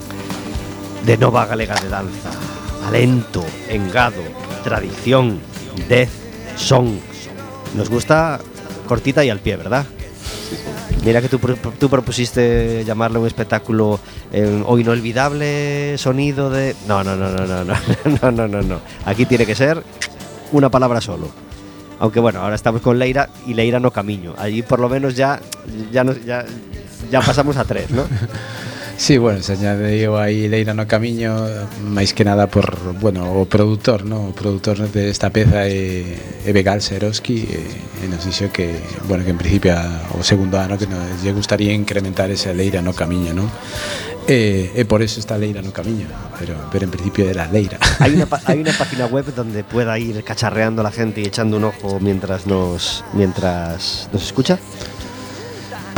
[1.04, 2.30] ...de Nova Galega de Danza...
[2.84, 4.22] ...talento, engado,
[4.62, 5.40] tradición,
[5.88, 6.10] dez,
[6.54, 7.00] son...
[7.74, 8.38] Nos gusta
[8.86, 9.86] cortita y al pie, ¿verdad?
[11.04, 11.38] Mira que tú,
[11.78, 13.98] tú propusiste llamarle un espectáculo
[14.32, 16.76] eh, o inolvidable sonido de...
[16.86, 17.74] No, no, no, no, no, no,
[18.22, 18.80] no, no, no, no.
[19.06, 19.82] Aquí tiene que ser
[20.52, 21.28] una palabra solo.
[22.00, 24.34] Aunque bueno, ahora estamos con Leira y Leira no camino.
[24.36, 25.40] Allí por lo menos ya,
[25.90, 26.44] ya, nos- ya,
[27.10, 28.04] ya pasamos a tres, ¿no?
[29.00, 31.32] Sí, bueno, se añadiu aí Leira no camiño
[31.88, 32.68] máis que nada por,
[33.00, 34.28] bueno, o produtor, no?
[34.28, 36.04] o produtor desta peza é,
[36.44, 38.76] é Begal Seroski e, e nos dixo que,
[39.08, 39.72] bueno, que en principio
[40.12, 43.48] o segundo ano que nos lle gustaría incrementar esa Leira no camiño, non?
[44.28, 46.04] E, e por eso está Leira no camiño,
[46.36, 47.80] pero, pero en principio era Leira.
[48.04, 51.56] Hay una, hay una página web donde pueda ir cacharreando a la gente y echando
[51.56, 54.60] un ojo mientras nos, mientras nos escucha.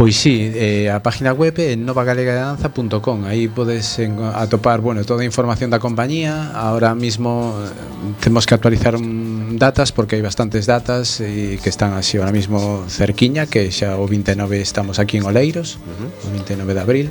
[0.03, 4.03] Pois sí, eh, a página web é novagalegadanza.com Aí podes
[4.35, 6.51] atopar bueno, toda a información da compañía.
[6.59, 7.71] Ahora mismo eh,
[8.19, 12.83] temos que actualizar un, datas Porque hai bastantes datas e que están así ahora mismo
[12.91, 16.27] cerquiña Que xa o 29 estamos aquí en Oleiros uh -huh.
[16.27, 17.07] O 29 de abril.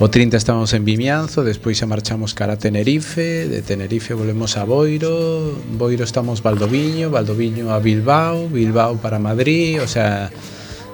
[0.00, 3.52] O 30 estamos en Vimianzo Despois xa marchamos cara a Tenerife.
[3.52, 5.60] De Tenerife volvemos a Boiro.
[5.76, 10.32] Boiro estamos Valdoviño Valdoviño a Bilbao Bilbao para Madrid O sea...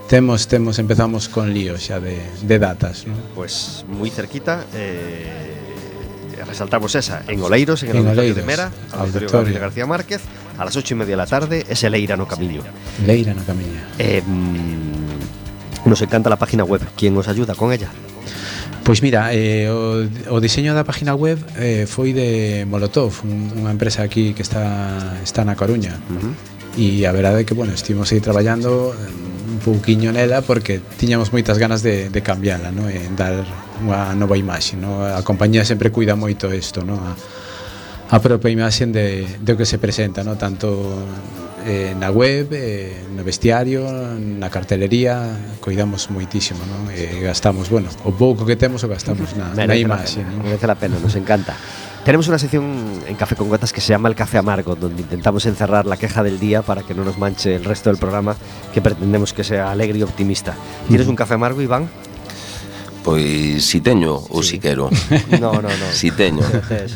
[0.09, 3.19] Temos, temos, empezamos con lío xa de, de datas, ¿no?
[3.35, 8.71] Pois pues, moi cerquita, eh, resaltamos esa, en Oleiros, en, en el Oleiros, de Mera,
[8.95, 10.23] Auditorio, auditorio de García Márquez,
[10.55, 12.63] a las ocho y media da tarde, ese Leira no Camiño.
[13.03, 13.83] Leira no Camiño.
[13.99, 14.23] Eh,
[15.83, 17.91] nos encanta la página web, ¿quién os ayuda con ella?
[18.87, 23.75] Pois mira, eh, o, o diseño da página web eh, foi de Molotov, un, unha
[23.75, 25.99] empresa aquí que está, está na Coruña.
[26.15, 26.35] Uh -huh.
[26.79, 28.95] E a verdade é que, bueno, estivemos aí traballando
[29.57, 32.93] un pouquiño nela porque tiñamos moitas ganas de, de cambiala, no?
[32.93, 33.41] e dar
[33.81, 34.77] unha nova imaxe.
[34.77, 35.01] No?
[35.01, 37.01] A compañía sempre cuida moito isto, no?
[37.01, 37.17] a,
[38.13, 40.37] a propia imaxe de, de o que se presenta, no?
[40.37, 40.93] tanto
[41.65, 43.89] eh, na web, eh, no vestiario,
[44.21, 46.93] na cartelería, coidamos moitísimo, no?
[46.95, 50.47] E gastamos, bueno, o pouco que temos o gastamos na, Merece na imaxe, non?
[50.47, 51.59] Merece a pena, nos encanta.
[52.07, 55.45] Tenemos una sección en Café con Gotas que se llama El Café Amargo, donde intentamos
[55.45, 58.37] encerrar la queja del día para que no nos manche el resto del programa,
[58.73, 60.55] que pretendemos que sea alegre y optimista.
[60.87, 61.91] ¿Tienes un café amargo, Iván?
[63.03, 64.51] Pois si teño ou sí.
[64.55, 64.89] si quero.
[65.43, 65.87] No, no, no.
[65.91, 66.47] Si teño.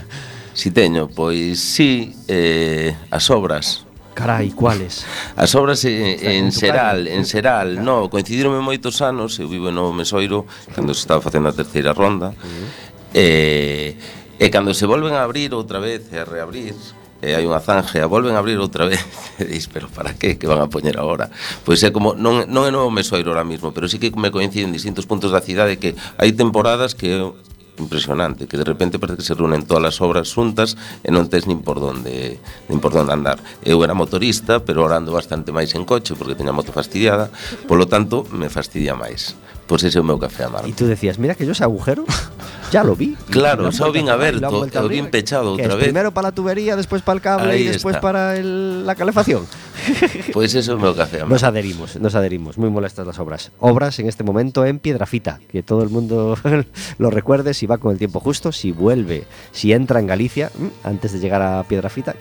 [0.55, 3.83] si teño, pois si eh, as obras
[4.15, 5.07] Carai, cuáles?
[5.35, 10.47] As obras en, en Seral, en Seral, no, coincidironme moitos anos, eu vivo no Mesoiro,
[10.71, 12.67] cando se estaba facendo a terceira ronda, uh -huh.
[13.11, 16.73] eh, E cando se volven a abrir outra vez e a reabrir,
[17.21, 19.05] e hai unha zanja, volven a abrir outra vez
[19.37, 20.41] e dis, pero para que?
[20.41, 21.29] Que van a poñer agora?
[21.61, 24.73] Pois é como, non, non é novo mesoiro ahora mismo pero sí que me coinciden
[24.73, 27.21] distintos puntos da cidade que hai temporadas que
[27.81, 31.49] impresionante, que de repente parece que se reúnen todas as obras xuntas e non tes
[31.49, 32.39] nin por donde,
[32.69, 33.41] nin por donde andar.
[33.65, 37.33] Eu era motorista, pero ahora ando bastante máis en coche porque teña moto fastidiada,
[37.65, 39.35] polo tanto me fastidia máis.
[39.71, 40.67] Pois ese é o meu café amargo.
[40.67, 42.03] E tú decías, mira que yo ese agujero
[42.75, 43.15] ya lo vi.
[43.31, 45.95] Claro, xa o vin aberto, o vin pechado outra vez.
[45.95, 49.47] Primero para a tubería, despois para el cable e despois para el, la calefacción.
[50.33, 51.35] Pois ese é o meu café amargo.
[51.35, 52.59] Nos adherimos, nos adherimos.
[52.59, 53.53] Muy molestas las obras.
[53.59, 56.37] Obras en este momento en Piedrafita, que todo el mundo
[56.99, 60.87] lo recuerde si va con el tiempo justo, si vuelve, si entra en Galicia, mm,
[60.87, 62.15] antes de llegar a Piedrafita,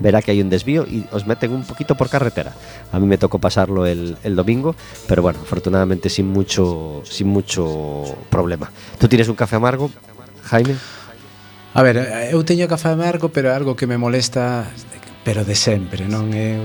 [0.00, 2.52] verá que hay un desvío y os meten un poquito por carretera.
[2.92, 4.74] A mí me tocó pasarlo el, el domingo,
[5.06, 8.70] pero bueno, afortunadamente sin mucho, sin mucho problema.
[8.98, 9.90] ¿Tú tienes un café amargo,
[10.44, 10.74] Jaime?
[11.74, 14.70] A ver, eh, eu teño café amargo, pero algo que me molesta
[15.24, 16.28] pero de sempre, non?
[16.36, 16.60] Eu,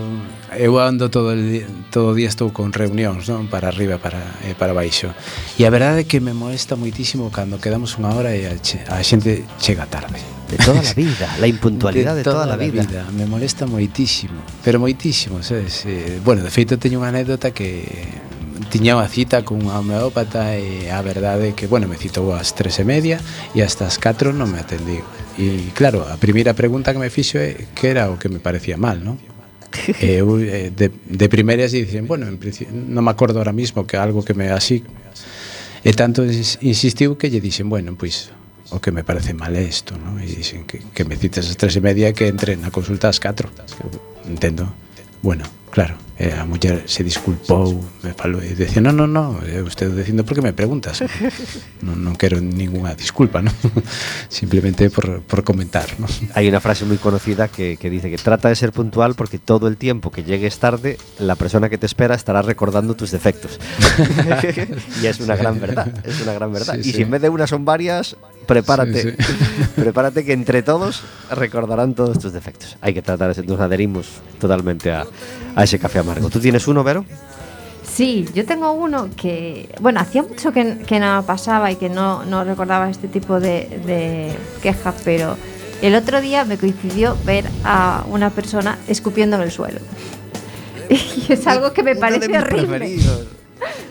[0.51, 3.47] eu ando todo el, día, todo o día estou con reunións, non?
[3.47, 5.15] Para arriba, para, eh, para baixo.
[5.55, 8.83] E a verdade é que me molesta moitísimo cando quedamos unha hora e a, che,
[8.91, 10.19] a xente chega tarde.
[10.51, 12.83] De toda a vida, a impuntualidade de, de toda, toda a vida.
[12.83, 13.07] vida.
[13.15, 15.87] Me molesta moitísimo, pero moitísimo, sabes?
[15.87, 17.87] Eh, bueno, de feito teño unha anécdota que
[18.67, 22.75] tiña unha cita cun homeópata e a verdade é que, bueno, me citou ás tres
[22.77, 23.23] e media
[23.55, 24.99] e hasta as catro non me atendí.
[25.37, 28.79] E claro, a primeira pregunta que me fixo é que era o que me parecía
[28.79, 29.19] mal, non?
[30.01, 34.01] E eu de, de primeiras dicen, bueno, en principio, non me acordo ahora mismo que
[34.01, 34.81] algo que me así
[35.85, 38.33] e tanto insistiu que lle dixen, bueno, pois
[38.73, 40.17] o que me parece mal é isto, non?
[40.19, 43.21] E dixen que, que me cites as tres e media que entre na consulta ás
[43.21, 43.47] catro.
[44.27, 44.67] Entendo.
[45.21, 49.63] Bueno, claro e a muller se disculpou me falou e dicía, non, non, non eu
[49.71, 50.99] estou dicindo porque me preguntas
[51.87, 53.55] non, non quero ninguna disculpa, non?
[54.27, 55.87] simplemente por, por comentar?
[56.35, 59.71] Hay una frase muy conocida que, que dice que trata de ser puntual porque todo
[59.71, 63.55] el tiempo que llegues tarde, la persona que te espera estará recordando tus defectos.
[65.01, 66.75] y es una gran verdad, es una gran verdad.
[66.75, 66.93] Sí, y sí.
[66.93, 68.17] si en vez de una son varias,
[68.49, 69.33] prepárate, Sí, sí.
[69.75, 72.77] prepárate que entre todos recordarán todos tus defectos.
[72.81, 74.07] Hay que tratar nos adherimos
[74.39, 75.05] totalmente a,
[75.55, 76.29] a ese café amargo.
[76.29, 77.05] ¿Tú tienes uno, Vero?
[77.83, 82.23] Sí, yo tengo uno que, bueno, hacía mucho que, que no pasaba y que no,
[82.25, 85.35] no recordaba este tipo de, de quejas, pero
[85.81, 89.79] el otro día me coincidió ver a una persona escupiendo en el suelo.
[90.89, 92.67] Y es algo que me Uno parece horrible.
[92.67, 93.27] preferidos.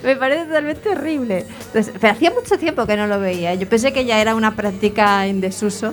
[0.03, 1.45] Me parece totalmente horrible.
[1.67, 3.55] Entonces, pero hacía mucho tiempo que no lo veía.
[3.55, 5.93] Yo pensé que ya era una práctica en desuso.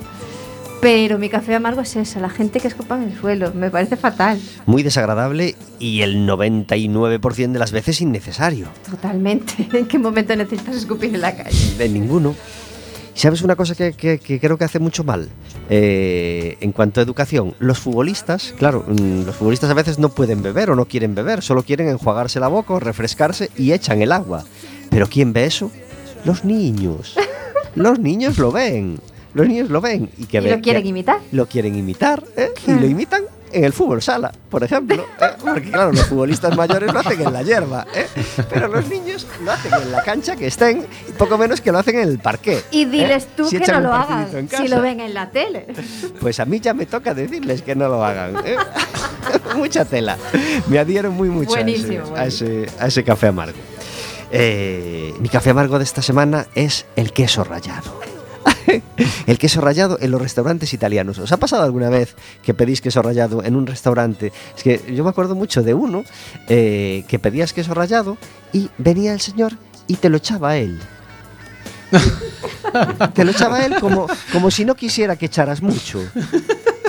[0.82, 3.52] Pero mi café amargo es eso, la gente que escupa en el suelo.
[3.56, 4.40] Me parece fatal.
[4.68, 8.68] Muy desagradable y el 99% de las veces innecesario.
[8.88, 9.68] Totalmente.
[9.74, 11.76] ¿En qué momento necesitas escupir en la calle?
[11.78, 12.36] De ninguno.
[13.16, 15.30] ¿Sabes una cosa que, que- que creo que hace mucho mal?
[15.70, 20.44] Eh, en cuanto a educación, los futbolistas, claro, mm, los futbolistas a veces no pueden
[20.44, 24.12] beber o no quieren beber, solo quieren enjuagarse la boca o refrescarse y echan el
[24.12, 24.44] agua.
[24.92, 25.72] Pero ¿quién ve eso?
[26.26, 27.16] Los niños.
[27.76, 29.00] Los niños lo ven.
[29.34, 30.10] Los niños lo ven.
[30.18, 31.20] ¿Y, que ¿Y lo quieren imitar?
[31.32, 32.52] Lo quieren imitar, ¿eh?
[32.68, 35.06] Y lo imitan en el fútbol sala, por ejemplo.
[35.22, 35.26] ¿eh?
[35.40, 38.08] Porque claro, los futbolistas mayores lo hacen en la hierba, ¿eh?
[38.50, 40.86] Pero los niños lo hacen en la cancha que estén,
[41.18, 42.64] poco menos que lo hacen en el parqué.
[42.72, 42.86] Y ¿eh?
[42.88, 45.68] diles tú Si que no lo hagan si lo ven en la tele.
[46.20, 48.36] Pues a mí ya me toca decirles que no lo hagan.
[48.46, 48.56] ¿eh?
[49.56, 50.18] Mucha tela.
[50.68, 53.58] Me adhiero muy mucho a ese- Buenísimo, a, ese, a ese café amargo.
[54.32, 58.00] Mi café amargo de esta semana es el queso rallado.
[59.28, 61.20] el queso rallado en los restaurantes italianos.
[61.20, 64.32] ¿Os ha pasado alguna vez que pedís queso rallado en un restaurante?
[64.56, 66.04] Es que yo me acuerdo mucho de uno
[66.48, 68.18] eh, que pedías queso rallado
[68.54, 69.54] y venía el señor
[69.88, 70.80] y te lo echaba a él.
[73.14, 76.04] te lo echaba a él como, como si no quisiera que echaras mucho.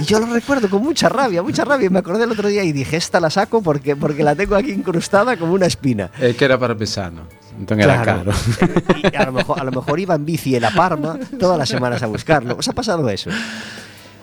[0.00, 1.88] Y yo lo recuerdo con mucha rabia, mucha rabia.
[1.90, 4.72] Me acordé el otro día y dije, esta la saco porque, porque la tengo aquí
[4.72, 6.10] incrustada como una espina.
[6.20, 7.24] É que era para pesano
[7.58, 8.32] entón era caro
[9.12, 11.68] Y a lo, mejor, a lo mejor iba en bici en la Parma todas las
[11.68, 12.56] semanas a buscarlo.
[12.58, 13.30] ¿Os ha pasado eso?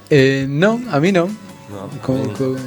[0.10, 1.28] eh, non, a mí No,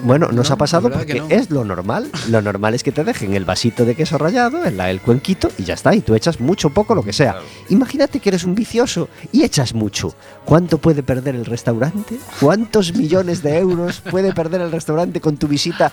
[0.02, 1.26] Bueno, nos no, ha pasado porque que no.
[1.28, 2.10] es lo normal.
[2.28, 5.64] Lo normal es que te dejen el vasito de queso rallado, el, el cuenquito y
[5.64, 5.94] ya está.
[5.94, 7.32] Y tú echas mucho, poco, lo que sea.
[7.32, 7.46] Claro.
[7.68, 10.14] Imagínate que eres un vicioso y echas mucho.
[10.44, 12.16] ¿Cuánto puede perder el restaurante?
[12.40, 15.92] ¿Cuántos millones de euros puede perder el restaurante con tu visita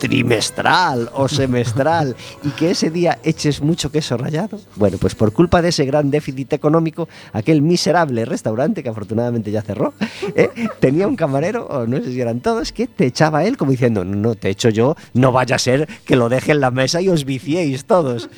[0.00, 4.58] trimestral o semestral y que ese día eches mucho queso rallado?
[4.76, 9.62] Bueno, pues por culpa de ese gran déficit económico, aquel miserable restaurante que afortunadamente ya
[9.62, 9.92] cerró,
[10.34, 10.50] ¿eh?
[10.80, 14.04] tenía un camarero, o no sé si eran todos, que te echaba él como diciendo,
[14.04, 17.08] no te echo yo, no vaya a ser que lo deje en la mesa y
[17.10, 18.28] os viciéis todos.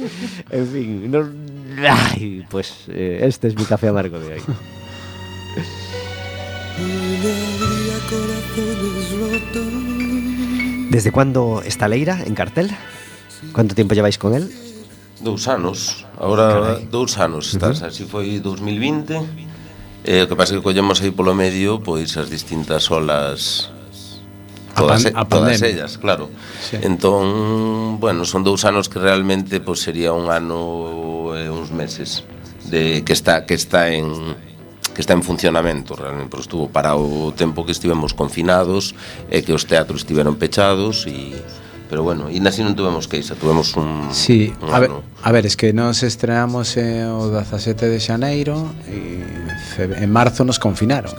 [0.51, 1.31] En fin, no-
[1.89, 4.41] ay, pues eh, este es mi café amargo de hoy.
[10.93, 12.69] Desde cando está Leira en cartel?
[13.57, 14.53] Quanto tempo lleváis con el?
[15.25, 16.85] Dous anos, agora Carai.
[16.85, 17.89] dous anos estás, uh -huh.
[17.89, 19.17] así foi 2020
[20.05, 23.73] E eh, o que pasa é que collemos aí polo medio pois as distintas olas
[24.77, 26.29] todas, a pan, a todas ellas, claro.
[26.61, 26.77] Sí.
[26.85, 32.21] Entón, bueno, son dous anos que realmente pois sería un ano e uns meses
[32.69, 34.37] de que está que está en
[34.95, 38.95] que está en funcionamento realmente, porque estuvo parado o tempo que estivemos confinados
[39.33, 41.33] e que os teatros estiveron pechados e
[41.93, 45.45] pero bueno, e así non tuvemos queixa, tuvemos un Sí, un a, ver, a ver,
[45.45, 49.21] es que nos estrenamos eh, o 17 de xaneiro e
[49.77, 51.13] en marzo nos confinaron.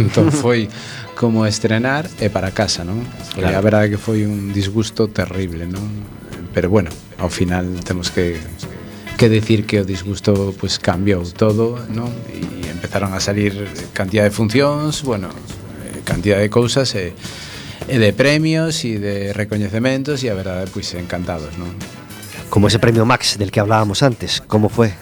[0.00, 0.72] entón foi
[1.12, 3.04] como estrenar e para casa, non?
[3.36, 3.52] Claro.
[3.52, 5.84] E a verdade que foi un disgusto terrible, non?
[6.56, 6.88] Pero bueno,
[7.20, 8.40] ao final temos que
[9.20, 12.08] que decir que o disgusto pues cambiou todo, non?
[12.32, 17.14] E empezaron a salir cantidad de funcións, bueno, eh, cantidad de cousas e, eh,
[17.90, 21.74] e eh, de premios e de recoñecementos e a verdade, pois encantados, non?
[22.46, 24.94] Como ese premio Max del que hablábamos antes, como foi?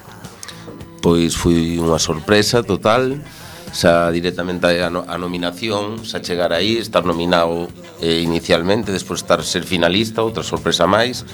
[1.04, 3.20] Pois foi unha sorpresa total,
[3.68, 7.68] xa directamente a, no, a nominación, xa chegar aí, estar nominado
[8.00, 11.28] eh, inicialmente, despois estar ser finalista, outra sorpresa máis,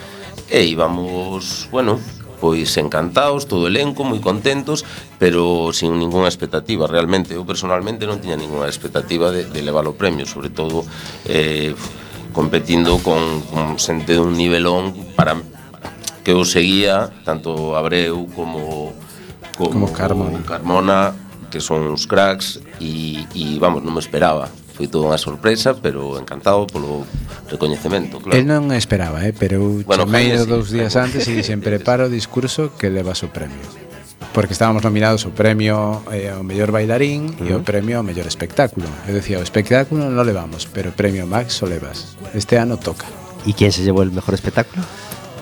[0.51, 2.03] e íbamos, bueno,
[2.41, 4.89] pois encantados, todo elenco, moi contentos,
[5.21, 7.37] pero sin ninguna expectativa, realmente.
[7.37, 10.83] Eu personalmente non tiña ninguna expectativa de, de levar o premio, sobre todo
[11.29, 11.77] eh,
[12.33, 15.37] competindo con, con xente dun nivelón para
[16.25, 18.97] que eu seguía, tanto Abreu como
[19.61, 20.41] como, como Carmona.
[20.49, 20.99] Carmona
[21.51, 24.49] que son uns cracks e, e vamos, non me esperaba
[24.81, 27.05] foi toda unha sorpresa, pero encantado polo
[27.53, 28.33] recoñecemento, claro.
[28.33, 31.05] El non esperaba, eh, pero eu bueno, chamei sí, dous días claro.
[31.13, 33.61] antes e dixen prepara o discurso que levas o premio.
[34.33, 37.45] Porque estábamos nominados o premio eh, ao mellor bailarín uh -huh.
[37.45, 38.89] e o premio ao mellor espectáculo.
[39.05, 42.17] Eu decía, o espectáculo non levamos, pero o premio Max o levas.
[42.33, 43.05] Este ano toca.
[43.45, 44.81] E quen se llevou o mellor espectáculo?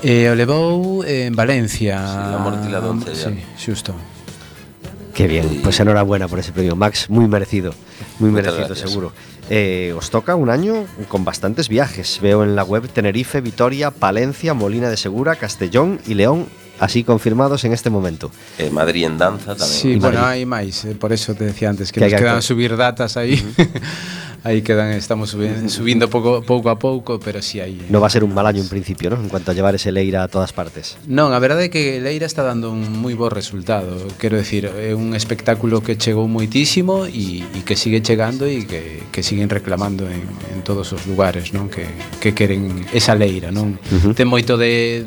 [0.02, 1.94] Eh, o levou eh, en Valencia.
[2.02, 3.94] Sí, la Mortila ah, sí, xusto.
[5.14, 7.70] Qué bien, pues enhorabuena por ese premio, Max, muy merecido.
[8.18, 9.12] Muy merecido seguro.
[9.50, 12.18] Eh, os toca un año con bastantes viajes.
[12.20, 16.46] Veo en la web Tenerife, Vitoria, Palencia, Molina de Segura, Castellón y León,
[16.80, 18.30] así confirmados en este momento.
[18.58, 19.72] Eh, Madrid en danza tamén.
[19.72, 20.42] Sí, Y bueno, Madrid.
[20.42, 22.76] hai máis, eh, por eso te decía antes que, Que nos que quedan acor- subir
[22.76, 23.40] datas aí.
[24.44, 27.74] aí quedan, estamos subindo, subindo pouco, pouco a pouco, pero si sí, hai...
[27.90, 29.18] Non va a ser un mal año en principio, ¿no?
[29.18, 30.96] en cuanto a llevar ese Leira a todas partes.
[31.06, 34.94] Non, a verdade é que Leira está dando un moi bo resultado, quero decir, é
[34.94, 40.06] un espectáculo que chegou moitísimo e, e que sigue chegando e que, que siguen reclamando
[40.06, 40.22] en,
[40.54, 41.66] en todos os lugares, non?
[41.66, 41.86] Que,
[42.22, 43.76] que queren esa Leira, non?
[43.90, 44.14] Uh -huh.
[44.14, 45.06] Ten moito de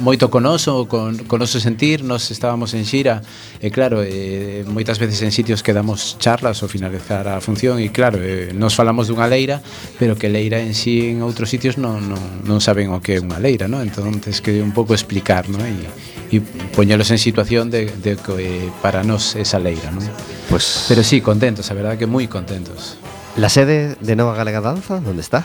[0.00, 3.22] moito con oso, con, con noso sentir, nos estábamos en xira,
[3.62, 7.92] e claro, eh, moitas veces en sitios que damos charlas ao finalizar a función, e
[7.94, 9.62] claro, eh, nos falamos dunha leira,
[9.98, 13.22] pero que leira en sí en outros sitios non, non, non saben o que é
[13.22, 13.84] unha leira, non?
[13.84, 15.62] Entón, tens que un pouco explicar, non?
[15.62, 15.86] E,
[16.34, 16.42] e
[16.74, 20.02] poñelos en situación de, de que eh, para nós esa leira, non?
[20.50, 20.90] Pues...
[20.90, 22.98] Pero sí, contentos, a verdade que moi contentos.
[23.36, 25.42] La sede de Nova Galega Danza, onde está?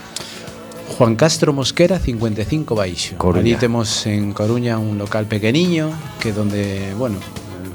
[0.99, 3.15] Juan Castro Mosquera 55 Baixo.
[3.15, 3.39] Coruña.
[3.39, 7.19] Allí temos en Coruña un local pequeniño que donde, bueno,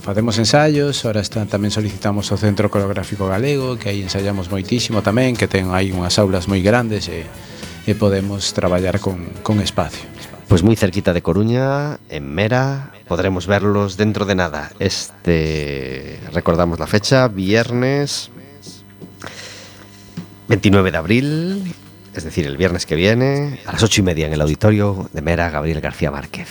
[0.03, 5.41] facemos ensaios, ahora está, tamén solicitamos o Centro Coreográfico Galego, que aí ensaiamos moitísimo tamén,
[5.41, 7.25] que ten aí unhas aulas moi grandes e,
[7.89, 10.05] e podemos traballar con, con espacio.
[10.45, 14.69] Pois pues moi cerquita de Coruña, en Mera, podremos verlos dentro de nada.
[14.77, 18.29] Este, recordamos la fecha, viernes
[20.53, 21.33] 29 de abril
[22.15, 25.23] es decir, el viernes que viene, a las ocho y media en el auditorio de
[25.23, 26.49] Mera Gabriel García Márquez.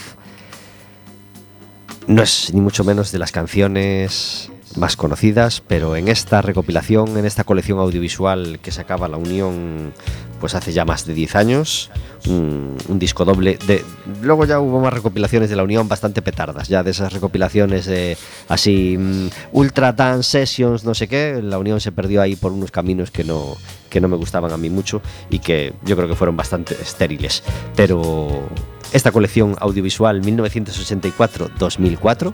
[2.08, 7.26] No es ni mucho menos de las canciones más conocidas, pero en esta recopilación, en
[7.26, 9.94] esta colección audiovisual que sacaba la Unión
[10.40, 11.90] pues hace ya más de 10 años,
[12.28, 13.86] un, disco doble de
[14.22, 18.18] luego ya hubo más recopilaciones de la Unión bastante petardas, ya de esas recopilaciones de
[18.50, 22.72] así mm, Ultra Dance Sessions, no sé qué, la Unión se perdió ahí por unos
[22.72, 23.56] caminos que no
[23.94, 27.44] que no me gustaban a mí mucho y que yo creo que fueron bastante estériles,
[27.76, 28.50] pero
[28.92, 32.34] esta colección audiovisual 1984-2004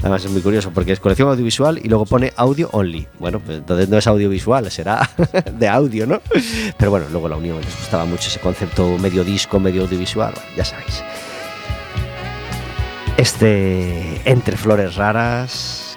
[0.00, 3.06] Además es muy curioso porque es colección audiovisual y luego pone audio only.
[3.18, 5.10] Bueno, pues entonces no es audiovisual, será
[5.52, 6.22] de audio, ¿no?
[6.78, 10.64] Pero bueno, luego la Unión les gustaba mucho ese concepto medio disco, medio audiovisual, ya
[10.64, 11.04] sabéis.
[13.18, 15.89] Este Entre Flores Raras,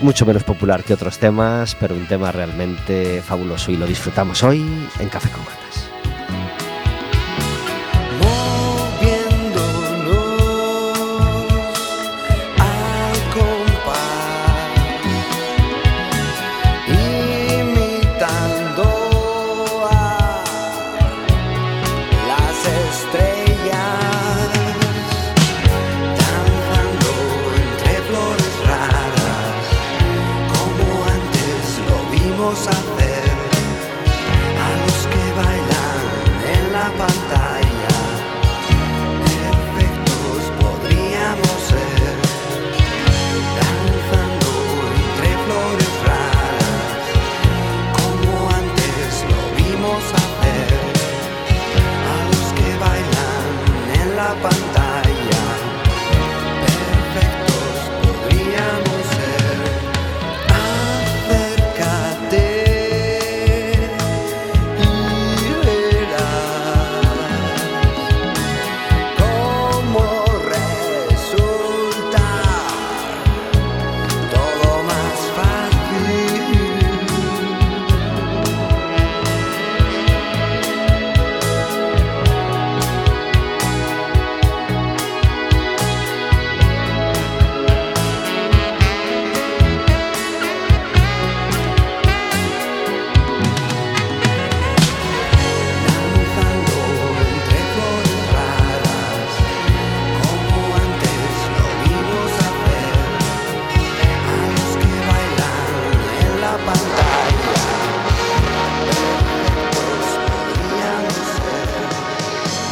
[0.00, 4.64] mucho menos popular que otros temas, pero un tema realmente fabuloso y lo disfrutamos hoy
[4.98, 5.67] en Café con.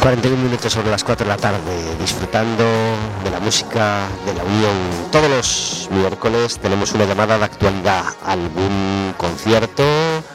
[0.07, 2.63] 41 minutos sobre las 4 de la tarde, disfrutando
[3.25, 4.77] de la música de la Unión.
[5.11, 9.83] Todos los miércoles tenemos una llamada de actualidad, algún concierto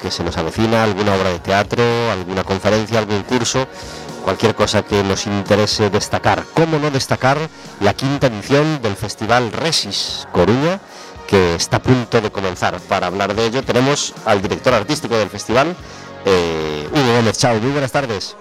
[0.02, 3.66] que se nos avecina, alguna obra de teatro, alguna conferencia, algún curso,
[4.22, 6.44] cualquier cosa que nos interese destacar.
[6.52, 7.38] ¿Cómo no destacar
[7.80, 10.80] la quinta edición del Festival Resis Coruña?
[11.26, 12.78] que está a punto de comenzar.
[12.80, 15.74] Para hablar de ello tenemos al director artístico del festival,
[16.26, 17.38] eh, Hugo Gómez.
[17.38, 18.36] Chao, muy buenas tardes.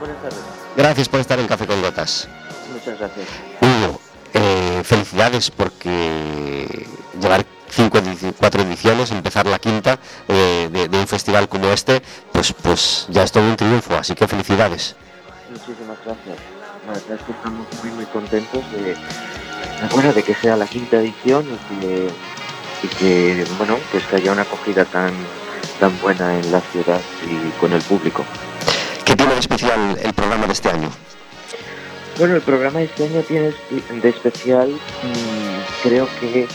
[0.00, 0.51] Buenas tardes.
[0.76, 2.28] Gracias por estar en Café con Gotas.
[2.72, 3.28] Muchas gracias.
[3.60, 4.00] Hugo,
[4.34, 6.86] eh, felicidades porque
[7.20, 7.98] llevar cinco,
[8.38, 9.98] cuatro ediciones, empezar la quinta
[10.28, 12.02] eh, de, de un festival como este,
[12.32, 14.96] pues, pues ya es todo un triunfo, así que felicidades.
[15.50, 16.38] Muchísimas gracias.
[16.86, 18.96] La verdad es que estamos muy muy contentos de,
[19.92, 22.10] bueno, de que sea la quinta edición y que,
[22.82, 25.12] y que bueno, pues que haya una acogida tan
[25.78, 28.24] tan buena en la ciudad y con el público.
[29.04, 30.90] ¿Qué tiene de especial el programa de este año?
[32.18, 33.52] Bueno, el programa de este año tiene
[34.02, 36.46] de especial, mm, creo que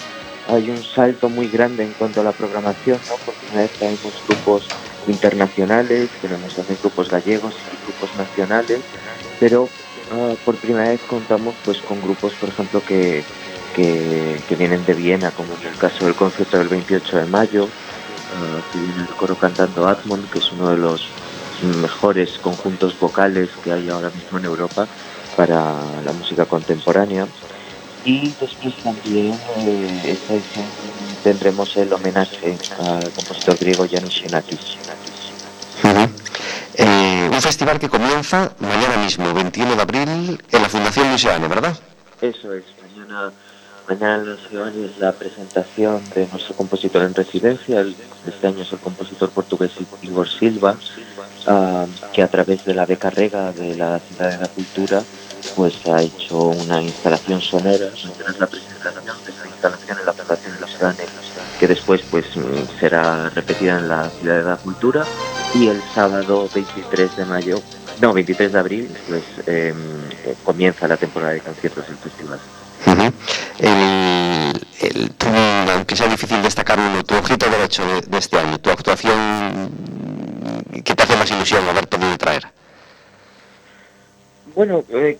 [0.47, 3.15] hay un salto muy grande en cuanto a la programación, ¿no?
[3.17, 4.67] Por primera vez tenemos grupos
[5.07, 8.79] internacionales, tenemos también grupos gallegos y grupos nacionales,
[9.39, 9.67] pero
[10.11, 13.23] ah, por primera vez contamos pues con grupos, por ejemplo, que,
[13.75, 17.67] que, vienen de Viena, como en el caso del concierto del 28 de mayo,
[18.35, 21.07] ah, el coro cantando Atmon, que es uno de los
[21.63, 24.87] mejores conjuntos vocales que hay ahora mismo en Europa
[25.35, 27.27] para la música contemporánea.
[28.05, 30.65] Y después también eh, esta edición
[31.23, 34.77] tendremos el homenaje al compositor griego Yanis Xenakis.
[36.79, 41.75] Eh, un festival que comienza mañana mismo, 21 de abril, en la Fundación Museane, ¿verdad?
[42.21, 43.31] Eso es, mañana,
[43.87, 47.85] mañana en Giovanni es la presentación de nuestro compositor en residencia,
[48.27, 49.71] este año es el compositor portugués
[50.01, 50.75] Igor Silva,
[51.47, 55.03] ah, que a través de la beca Rega de la Ciudad de la Cultura
[55.55, 60.13] pues ha hecho una instalación sonora, mañana es la presentación de esta instalación en la
[60.13, 61.09] Fundación de los Ganes,
[61.59, 62.25] que después pues
[62.79, 65.05] será repetida en la Ciudad de la Cultura
[65.55, 67.61] y el sábado 23 de mayo,
[68.01, 69.75] no, 23 de abril, pues em,
[70.43, 72.39] comienza la temporada de conciertos del festival.
[75.17, 79.69] Tu- aunque sea difícil destacar uno, tu ojito derecho de, de este año, tu actuación
[80.83, 82.43] que te hace más ilusión haber podido traer.
[84.55, 85.19] Bueno, eh,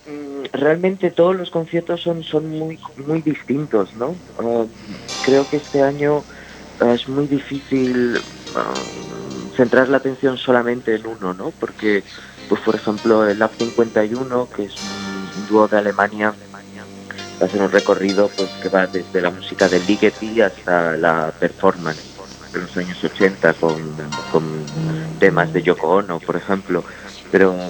[0.54, 4.16] realmente todos los conciertos son, son muy, muy distintos, ¿no?
[4.40, 4.66] Ah,
[5.22, 6.26] creo que este año
[6.80, 8.22] ah, es muy difícil
[8.56, 8.84] ah,
[9.56, 11.52] centrar la atención solamente en uno, ¿no?
[11.52, 12.04] Porque,
[12.48, 16.34] pues por ejemplo, el Lab 51, que es un dúo de Alemania,
[17.42, 21.36] va a ser un recorrido pues que va desde la música de Ligeti hasta la
[21.40, 22.04] performance
[22.52, 23.96] de los años 80 con,
[25.20, 26.86] temas de Yoko Ono, por ejemplo.
[27.30, 27.70] Pero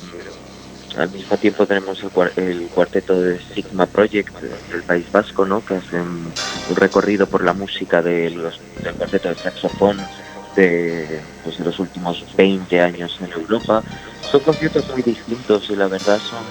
[0.95, 4.39] al mismo tiempo tenemos el, cuar- el cuarteto de Sigma Project
[4.72, 5.63] del País Vasco, ¿no?
[5.63, 6.34] que hacen
[6.68, 8.49] un recorrido por la música del
[8.97, 10.09] cuarteto de saxofón
[10.55, 13.84] de, pues, de los últimos 20 años en Europa.
[14.32, 16.43] Son conciertos muy distintos y la verdad son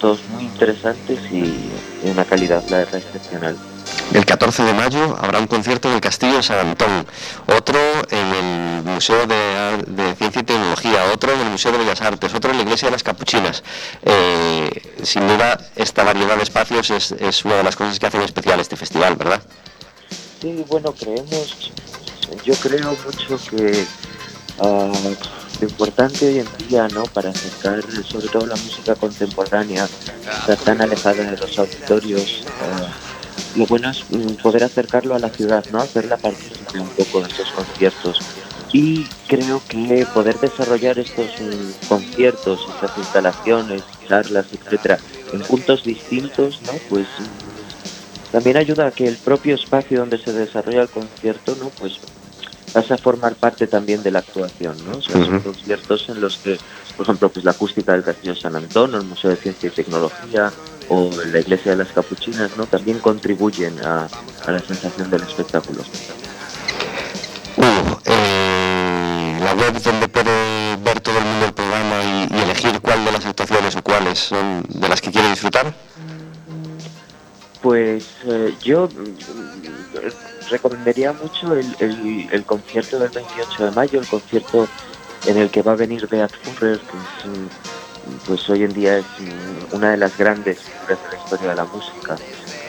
[0.00, 1.42] todos muy interesantes y
[2.02, 3.56] de una calidad la verdad excepcional.
[4.12, 7.06] El 14 de mayo habrá un concierto en el Castillo de San Antón,
[7.46, 7.78] otro
[8.10, 12.34] en el Museo de, de Ciencia y Tecnología, otro en el Museo de Bellas Artes,
[12.34, 13.62] otro en la Iglesia de las Capuchinas.
[14.02, 18.22] Eh, sin duda, esta variedad de espacios es, es una de las cosas que hacen
[18.22, 19.40] especial este festival, ¿verdad?
[20.40, 21.70] Sí, bueno, creemos,
[22.44, 23.86] yo creo mucho que
[24.60, 24.90] ah,
[25.60, 27.04] lo importante hoy en día, ¿no?
[27.04, 29.88] Para acercar sobre todo la música contemporánea,
[30.40, 32.44] está tan alejada de los auditorios.
[32.60, 32.88] ah,
[33.56, 35.80] lo bueno es mm, poder acercarlo a la ciudad, ¿no?
[35.80, 38.18] Hacerla partícipe un poco de estos conciertos.
[38.72, 44.98] Y creo que poder desarrollar estos mm, conciertos, estas instalaciones, charlas, etcétera,
[45.32, 46.72] en puntos distintos, ¿no?
[46.88, 51.70] Pues mm, también ayuda a que el propio espacio donde se desarrolla el concierto, ¿no?
[51.70, 51.98] Pues
[52.72, 54.98] pase a formar parte también de la actuación, ¿no?
[54.98, 55.42] O sea, son Ujú.
[55.52, 56.58] conciertos en los que,
[56.96, 59.72] por ejemplo, pues la acústica del Castillo San Antón, o el Museo de Ciencia y
[59.72, 60.52] Tecnología,
[60.88, 62.66] o la Iglesia de las Capuchinas, ¿no?
[62.66, 64.08] También contribuyen a,
[64.46, 65.82] a la sensación del espectáculo.
[67.56, 72.80] Hugo, eh, la web donde puede ver todo el mundo el programa y, y elegir
[72.80, 75.72] cuál de las actuaciones o cuáles son de las que quiere disfrutar.
[77.62, 78.88] Pues eh, yo
[80.50, 84.72] recomendaría mucho el, el- concierto del 28 de mayo, el concierto
[85.24, 87.10] en el que va a venir Beat Furrer, que es,
[88.24, 89.18] pues hoy en día es
[89.70, 92.22] una de las grandes figuras de la historia de la música.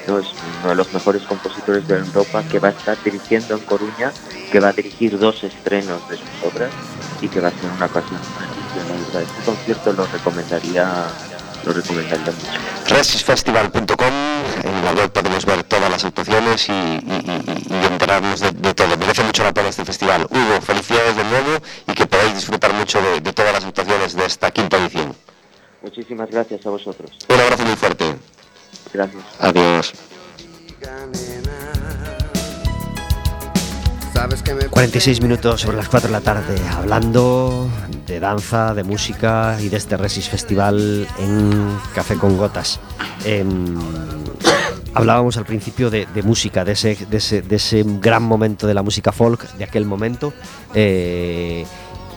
[0.06, 4.16] Es uno de los mejores compositores de Europa que va a estar dirigiendo en Coruña,
[4.50, 6.76] que va a dirigir dos estrenos de sus obras
[7.20, 8.28] y que va a ser una ocasión.
[9.14, 11.16] Este concierto lo recomendaría
[11.66, 12.48] lo recomendaría mucho.
[12.96, 14.14] Resisfestival.com,
[14.64, 18.74] en la web podemos ver todas las actuaciones y, y- y- y enterarnos de, de
[18.74, 18.98] todo.
[18.98, 20.28] Merece mucho la pena este festival.
[20.30, 21.58] Hugo, felicidades de nuevo
[21.88, 25.16] y que podáis disfrutar mucho de, de todas las actuaciones de esta quinta edición.
[25.82, 27.12] Muchísimas gracias a vosotros.
[27.30, 28.16] Un abrazo muy fuerte.
[28.94, 29.24] Gracias.
[29.40, 29.94] Adiós.
[34.14, 37.70] Sabes que me 46 minutos sobre las 4 de la tarde, hablando
[38.12, 42.82] de danza, de música y de este Resis Festival en Café con Gotas.
[43.24, 43.78] Em,
[44.94, 48.84] hablábamos al principio de, música, de ese, de, ese, de ese gran momento de la
[48.84, 50.34] música folk, de aquel momento,
[50.76, 51.66] eh,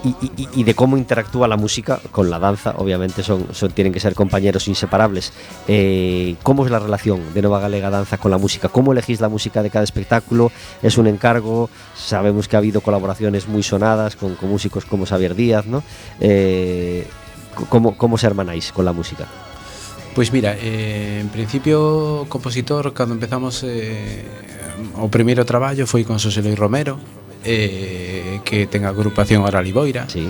[0.04, 2.74] y, de cómo interactúa la música con la danza.
[2.76, 5.32] Obviamente son, tienen que ser compañeros inseparables.
[5.66, 8.68] Eh, ¿Cómo es la relación de Nueva Galega Danza con la música?
[8.68, 10.52] ¿Cómo elegís la música de cada espectáculo?
[10.82, 11.70] ¿Es un encargo?
[11.94, 15.82] Sabemos que ha habido colaboraciones muy sonadas con, músicos como Xavier Díaz, ¿no?
[16.20, 17.06] Eh,
[17.68, 19.26] ¿cómo, ¿Cómo se hermanáis con la música?
[20.14, 24.22] Pois mira, eh, en principio compositor cando empezamos eh,
[24.94, 27.02] o primeiro traballo foi con Xosé Luis Romero
[27.44, 30.08] eh, que ten a agrupación Oral Iboira.
[30.08, 30.28] Sí.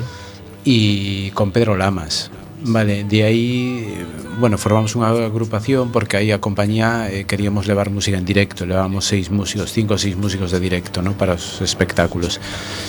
[0.65, 2.31] E con Pedro Lamas.
[2.67, 4.07] Vale, de aí, eh,
[4.41, 9.05] bueno, formamos unha agrupación porque aí a compañía eh, queríamos levar música en directo, levábamos
[9.05, 11.13] seis músicos, cinco ou seis músicos de directo, ¿no?
[11.13, 12.41] para os espectáculos.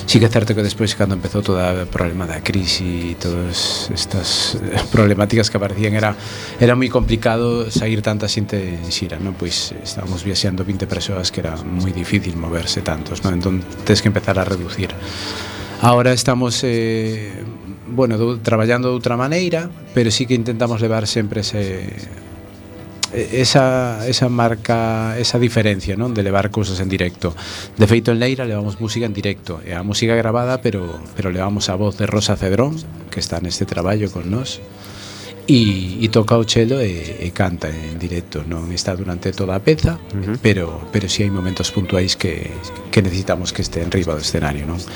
[0.08, 3.92] Sí que é certo que despois cando empezou toda o problema da crise e todas
[3.92, 6.16] estas eh, problemáticas que aparecían era
[6.56, 9.36] era moi complicado sair tanta xente en xira, ¿no?
[9.36, 13.36] Pois eh, estábamos viaxeando 20 persoas que era moi difícil moverse tantos, ¿no?
[13.36, 14.96] Entón, tens que empezar a reducir.
[15.84, 17.44] Ahora estamos eh,
[17.88, 21.86] bueno, do, traballando de outra maneira, pero sí que intentamos levar sempre ese
[23.16, 26.12] esa, esa marca, esa diferencia, non?
[26.12, 27.32] De levar cousas en directo.
[27.80, 29.64] De feito, en Leira levamos música en directo.
[29.64, 32.76] É a música grabada, pero, pero levamos a voz de Rosa Cedrón,
[33.08, 34.60] que está neste traballo con nós
[35.48, 38.42] e, e toca o chelo e, e canta en directo.
[38.46, 40.38] Non está durante toda a peza uh -huh.
[40.42, 42.50] pero pero si sí hai momentos puntuais que,
[42.90, 44.90] que necesitamos que este en riba do escenario non si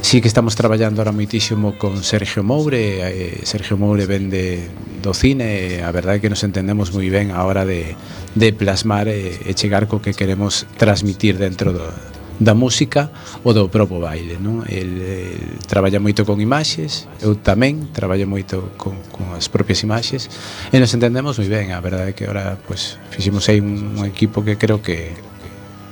[0.00, 3.02] sí que estamos traballando ahora moitísimo con Sergio Moure.
[3.02, 4.70] Eh, Sergio Moure vende
[5.02, 7.98] do cine a verdade é que nos entendemos moi ben a hora de,
[8.38, 11.86] de plasmar eh, e, e chegar co que queremos transmitir dentro do,
[12.38, 13.10] da música
[13.44, 14.64] ou do propio baile non?
[14.68, 20.28] El, el traballa moito con imaxes eu tamén traballo moito con, con as propias imaxes
[20.72, 24.04] e nos entendemos moi ben a verdade é que ahora pues, fixemos aí un, un
[24.04, 25.16] equipo que creo que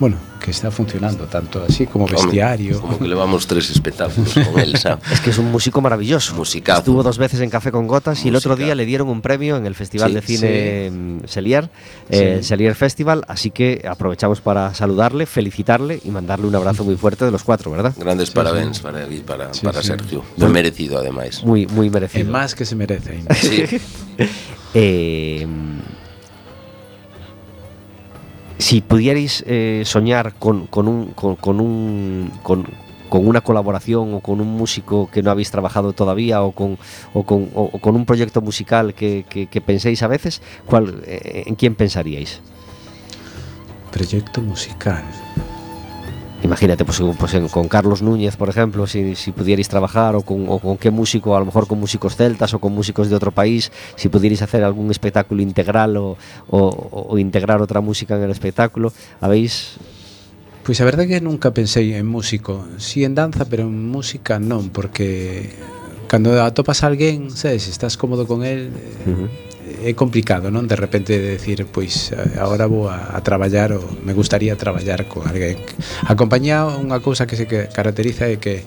[0.01, 4.77] bueno, que está funcionando tanto así como vestiario Como que levamos tres espectáculos con él,
[4.77, 5.03] ¿sabes?
[5.13, 6.35] Es que es un músico maravilloso.
[6.35, 6.81] Musicazo.
[6.81, 9.57] Estuvo dos veces en Café con Gotas y el otro día le dieron un premio
[9.57, 11.71] en el Festival Sí, de Cine mm, Selier,
[12.11, 12.17] Sí.
[12.19, 17.25] eh, Selier Festival, así que aprovechamos para saludarle, felicitarle y mandarle un abrazo muy fuerte
[17.25, 17.95] de los cuatro, ¿verdad?
[17.97, 19.89] Grandes parabéns para, para, Sí, para sí.
[19.89, 20.25] Sergio.
[20.37, 21.43] Muy merecido, además.
[21.45, 22.31] Muy, muy merecido.
[22.31, 23.65] máis que se merece Sí.
[24.77, 25.47] Eh,
[28.65, 32.65] si pudierais eh, soñar con, con un, con, con un con,
[33.11, 36.79] una colaboración o con un músico que no habéis trabajado todavía o con,
[37.13, 41.75] o con, o- con un proyecto musical que penséis a veces, ¿cuál, eh, ¿en quién
[41.75, 42.41] pensaríais?
[43.93, 45.05] proyecto musical
[46.45, 50.45] Imagínate, pues, pues en- con Carlos Núñez, por ejemplo, si, si pudierais trabajar, o con,
[50.47, 53.33] o con qué músico, a lo mejor con músicos celtas o con músicos de otro
[53.33, 56.19] país, si pudierais hacer algún espectáculo integral o,
[56.51, 58.93] o- o integrar otra música en el espectáculo,
[59.25, 59.81] ¿habéis?
[60.65, 64.41] Pois a verdade é que nunca pensei en músico Si en danza, pero en música
[64.41, 65.53] non Porque
[66.09, 69.29] cando atopas a alguén Sabes, estás cómodo con él eh.
[69.85, 70.65] é complicado, non?
[70.65, 75.05] De repente de decir, pois eh, agora vou a, a traballar ou me gustaría traballar
[75.05, 75.61] con alguén.
[76.09, 78.65] A compañía unha cousa que se caracteriza é que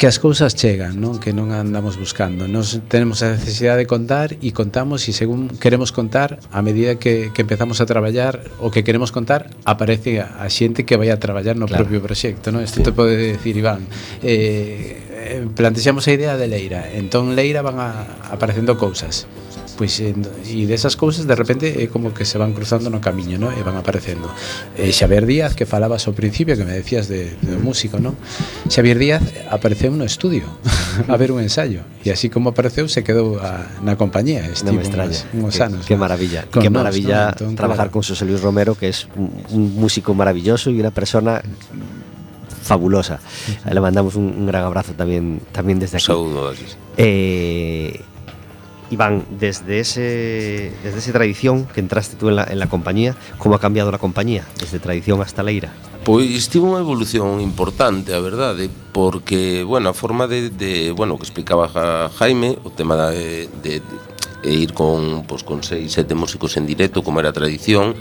[0.00, 1.20] que as cousas chegan, non?
[1.20, 2.48] Que non andamos buscando.
[2.48, 7.28] Nos tenemos a necesidade de contar e contamos e según queremos contar, a medida que,
[7.36, 11.20] que empezamos a traballar o que queremos contar, aparece a, a xente que vai a
[11.20, 11.84] traballar no claro.
[11.84, 12.64] propio proxecto, non?
[12.64, 12.84] Isto sí.
[12.88, 13.84] te pode decir, Iván,
[14.24, 16.88] eh, eh, plantexamos a idea de Leira.
[16.96, 19.28] Entón Leira van a, aparecendo cousas
[19.80, 20.12] pois eh,
[20.44, 23.48] e desas cousas de repente é como que se van cruzando no camiño, non?
[23.56, 24.28] E van aparecendo.
[24.76, 28.12] E Xavier Díaz que falabas ao principio, que me decías de, de músico, non?
[28.68, 30.44] Xavier Díaz apareceu no estudio
[31.08, 34.84] a ver un ensayo e así como apareceu se quedou a, na compañía, estivo no
[34.84, 35.16] me extraña.
[35.32, 35.82] Unos, unos que, anos.
[35.88, 37.48] Que, maravilla, con que maravilla ¿no?
[37.48, 37.96] Entón, trabajar claro.
[37.96, 41.40] con José Luis Romero, que es un, un músico maravilloso y una persona
[42.60, 43.16] fabulosa.
[43.64, 46.04] Le mandamos un, un gran abrazo también, también desde aquí.
[46.04, 46.76] Saludos.
[47.00, 48.04] Eh,
[48.90, 53.54] Iván, desde, ese, desde esa tradición que entraste tú en la, en la compañía, como
[53.54, 55.72] ha cambiado la compañía desde tradición hasta Leira?
[56.00, 61.20] Pois tivo unha evolución importante, a verdade, eh, porque, bueno, a forma de, de bueno,
[61.20, 61.68] que explicaba
[62.16, 63.84] Jaime, o tema da, de, de,
[64.42, 67.94] de ir con, pois, con seis, sete músicos en directo, como era tradición,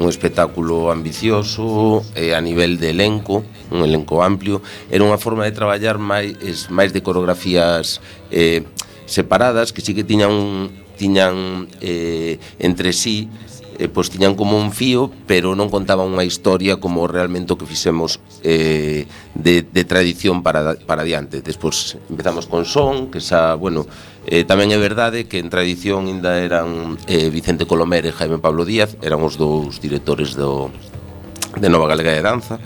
[0.00, 5.52] un espectáculo ambicioso eh, a nivel de elenco, un elenco amplio, era unha forma de
[5.52, 8.00] traballar máis, máis de coreografías
[8.32, 8.64] eh,
[9.12, 13.28] separadas que sí que tiñan tiñan eh, entre sí
[13.78, 17.66] eh, pois tiñan como un fío, pero non contaban unha historia como realmente o que
[17.66, 21.40] fixemos eh, de, de tradición para, para diante.
[21.40, 23.88] Despois empezamos con son, que xa, bueno,
[24.28, 28.62] eh, tamén é verdade que en tradición ainda eran eh, Vicente Colomer e Jaime Pablo
[28.62, 30.70] Díaz, eran os dous directores do,
[31.58, 32.60] de Nova Galega de Danza,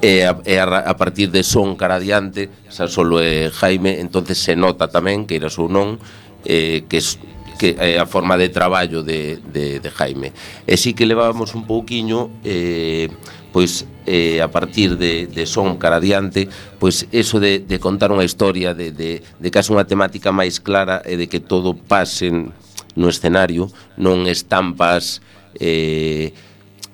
[0.00, 4.40] e a, e a, a partir de son cara adiante xa solo é Jaime entonces
[4.40, 6.00] se nota tamén que era ou non
[6.48, 7.20] eh, que es,
[7.60, 10.32] que é eh, a forma de traballo de, de, de Jaime.
[10.64, 13.12] E sí que levábamos un pouquiño eh,
[13.52, 16.48] pois eh, a partir de, de son cara adiante,
[16.80, 21.04] pois eso de, de contar unha historia, de, de, de case unha temática máis clara
[21.04, 22.56] e de que todo pasen
[22.96, 23.68] no escenario,
[24.00, 25.20] non estampas
[25.60, 26.32] eh,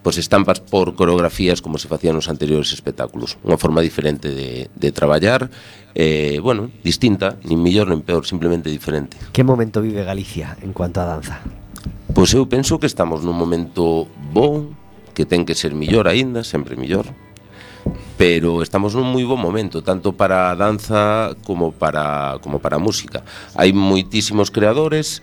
[0.06, 3.42] pois estampas por coreografías como se facían nos anteriores espectáculos.
[3.42, 5.50] Unha forma diferente de, de traballar,
[5.98, 9.18] eh, bueno, distinta, nin mellor nin peor, simplemente diferente.
[9.34, 11.42] Que momento vive Galicia en cuanto a danza?
[12.14, 14.78] Pois eu penso que estamos nun momento bon,
[15.10, 17.10] que ten que ser millor aínda, sempre millor,
[18.14, 22.84] pero estamos nun moi bon momento tanto para a danza como para como para a
[22.86, 23.26] música.
[23.58, 25.18] Hai moitísimos creadores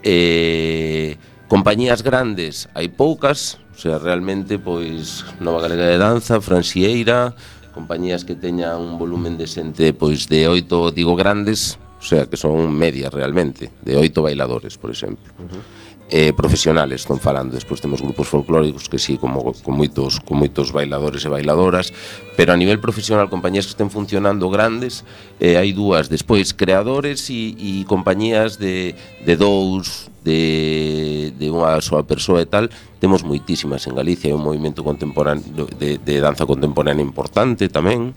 [0.00, 7.34] eh compañías grandes, hai poucas, O sea, realmente, pois, Nova Galega de Danza, Fransieira,
[7.74, 12.70] compañías que teñan un volumen decente pois de oito, digo, grandes, o sea, que son
[12.72, 15.26] medias realmente, de oito bailadores, por exemplo.
[15.38, 20.20] Uh -huh eh, profesionales estou falando, despois temos grupos folclóricos que sí, como con moitos
[20.20, 21.96] con moitos bailadores e bailadoras,
[22.36, 25.08] pero a nivel profesional compañías que estén funcionando grandes,
[25.40, 28.92] eh, hai dúas, despois creadores e, e compañías de,
[29.24, 32.68] de dous, de, de unha soa persoa e tal,
[33.00, 38.12] temos moitísimas en Galicia, é un movimento contemporáneo de, de danza contemporánea importante tamén.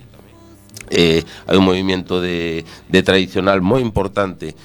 [0.87, 4.55] Eh, hai un movimento de, de tradicional moi importante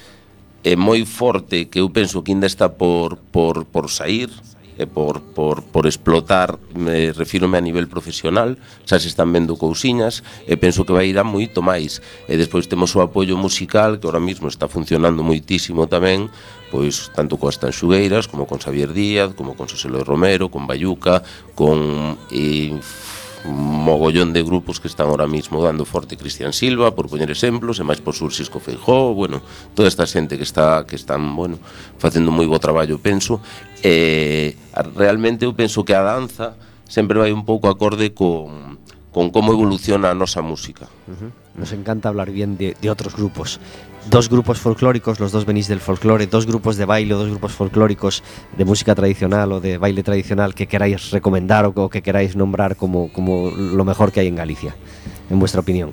[0.62, 4.30] é moi forte que eu penso que ainda está por, por, por sair
[4.78, 8.56] e por, por, por explotar, me refírome a nivel profesional,
[8.88, 12.00] xa se están vendo cousiñas, e penso que vai ir a moito máis.
[12.24, 16.32] E despois temos o apoio musical, que ahora mesmo está funcionando moitísimo tamén,
[16.72, 21.20] pois tanto coas Tanxugueiras, como con Xavier Díaz, como con Xoselo Romero, con Bayuca,
[21.52, 22.72] con eh,
[23.44, 27.84] mogollón de grupos que están ahora mismo dando forte Cristian Silva, por poñer exemplos, e
[27.84, 29.42] máis por sur Cisco Feijó, bueno,
[29.74, 31.58] toda esta xente que está que están, bueno,
[31.98, 33.42] facendo moi bo traballo, penso,
[33.82, 34.54] e
[34.94, 36.54] realmente eu penso que a danza
[36.86, 38.78] sempre vai un pouco acorde con
[39.10, 40.86] con como evoluciona a nosa música.
[41.10, 41.41] Uh -huh.
[41.56, 43.60] Nos encanta hablar bien de, otros grupos.
[44.10, 48.22] Dos grupos folclóricos, los dos venís del folclore, dos grupos de baile, dos grupos folclóricos
[48.56, 53.12] de música tradicional o de baile tradicional que queráis recomendar o que queráis nombrar como,
[53.12, 54.74] como lo mejor que hay en Galicia,
[55.30, 55.92] en vuestra opinión.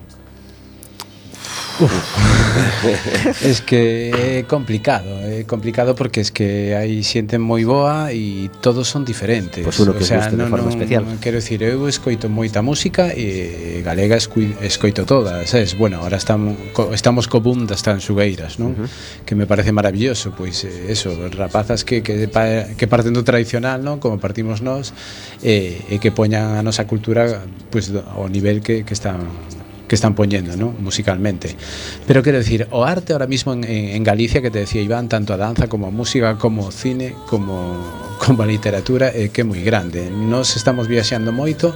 [3.41, 8.87] Es que é complicado, é complicado porque es que hai xente moi boa e todos
[8.87, 9.63] son diferentes.
[9.63, 11.03] Pois pues uno que o sea, guste non, de forma non, especial.
[11.07, 15.75] Non, quero dicir, eu escoito moita música e galega escoito toda, sabes?
[15.79, 18.75] Bueno, ahora estamos co, estamos co boom das tanxugueiras, non?
[18.75, 19.23] Uh -huh.
[19.23, 24.03] Que me parece maravilloso, pois pues, eso, rapazas que que que parten do tradicional, non?
[24.03, 24.91] Como partimos nós
[25.43, 29.23] e, e que poñan a nosa cultura pois pues, ao nivel que que están
[29.89, 30.71] que están poñendo, ¿no?
[30.79, 31.55] musicalmente.
[32.07, 35.33] Pero quero decir, o arte ahora mismo en, en Galicia, que te decía Iván, tanto
[35.33, 37.75] a danza como a música, como o cine, como,
[38.23, 40.07] como a literatura, é que é moi grande.
[40.07, 41.73] Nos estamos viaxando moito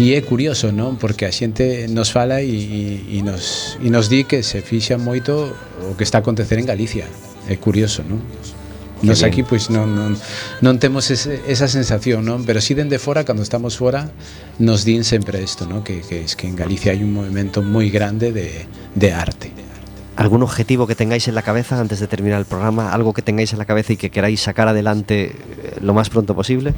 [0.00, 0.96] e é curioso, non?
[0.96, 5.52] Porque a xente nos fala e, e, nos, e nos di que se fixa moito
[5.84, 7.04] o que está a acontecer en Galicia.
[7.46, 8.24] É curioso, non?
[9.02, 9.30] Nos bien.
[9.30, 10.14] aquí pois non, non,
[10.62, 12.46] non temos ese, esa sensación, non?
[12.46, 14.14] Pero si dende fora, cando estamos fora,
[14.62, 15.82] nos din sempre isto, non?
[15.82, 19.50] Que, que, es que en Galicia hai un movimento moi grande de, de arte.
[20.14, 22.92] ¿Algún objetivo que tengáis en la cabeza antes de terminar el programa?
[22.92, 26.34] ¿Algo que tengáis en la cabeza y que queráis sacar adelante eh, lo más pronto
[26.36, 26.74] posible?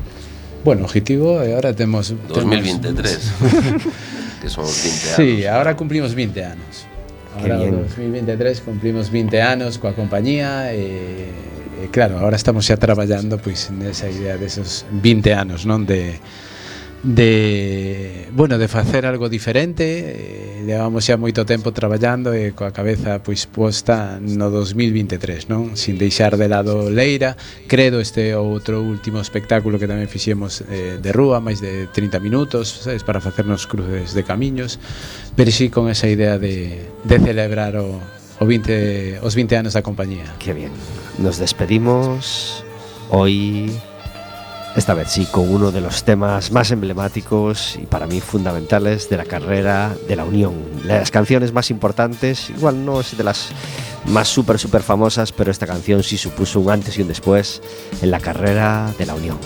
[0.64, 2.14] Bueno, objetivo, e ahora temos...
[2.32, 3.04] 2023
[4.40, 6.86] que son os 20 anos Sí, ahora cumplimos 20 anos.
[7.36, 7.82] Qué Ahora, bien.
[7.82, 11.34] 2023, cumplimos 20 anos coa compañía e,
[11.84, 16.16] eh, claro, ahora estamos xa traballando pois nesa idea desos 20 anos, non, de
[17.04, 19.84] de, bueno, de facer algo diferente.
[19.84, 25.76] Eh, levamos xa moito tempo traballando e eh, coa cabeza pois posta no 2023, non?
[25.76, 27.36] Sin deixar de lado Leira,
[27.68, 32.88] credo este outro último espectáculo que tamén fixemos eh, de rúa, máis de 30 minutos,
[32.88, 34.80] sabes, para facernos cruces de camiños,
[35.36, 38.00] pero si sí con esa idea de, de celebrar o,
[38.44, 40.28] o o 20, os 20 anos da compañía.
[40.38, 40.70] Qué bien.
[41.16, 42.62] Nos despedimos
[43.08, 43.72] hoy,
[44.76, 49.16] esta vez sí, con uno de los temas más emblemáticos y para mí fundamentales de
[49.16, 50.52] la carrera de la Unión.
[50.84, 53.48] Las canciones más importantes, igual no es de las
[54.06, 57.62] más súper, súper famosas, pero esta canción sí supuso un antes y un después
[58.02, 59.38] en la carrera de la Unión.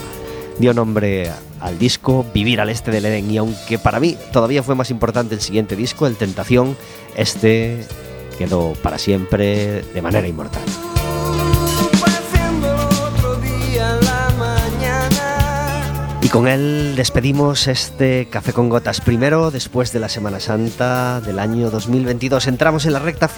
[0.58, 1.30] Dio nombre
[1.60, 5.36] al disco Vivir al Este del Edén y aunque para mí todavía fue más importante
[5.36, 6.76] el siguiente disco, El Tentación,
[7.16, 7.86] este
[8.38, 10.62] quedó para siempre de manera inmortal.
[16.20, 21.38] Y con él despedimos este Café con Gotas primero, después de la Semana Santa del
[21.38, 22.48] año 2022.
[22.48, 23.36] Entramos en la recta final.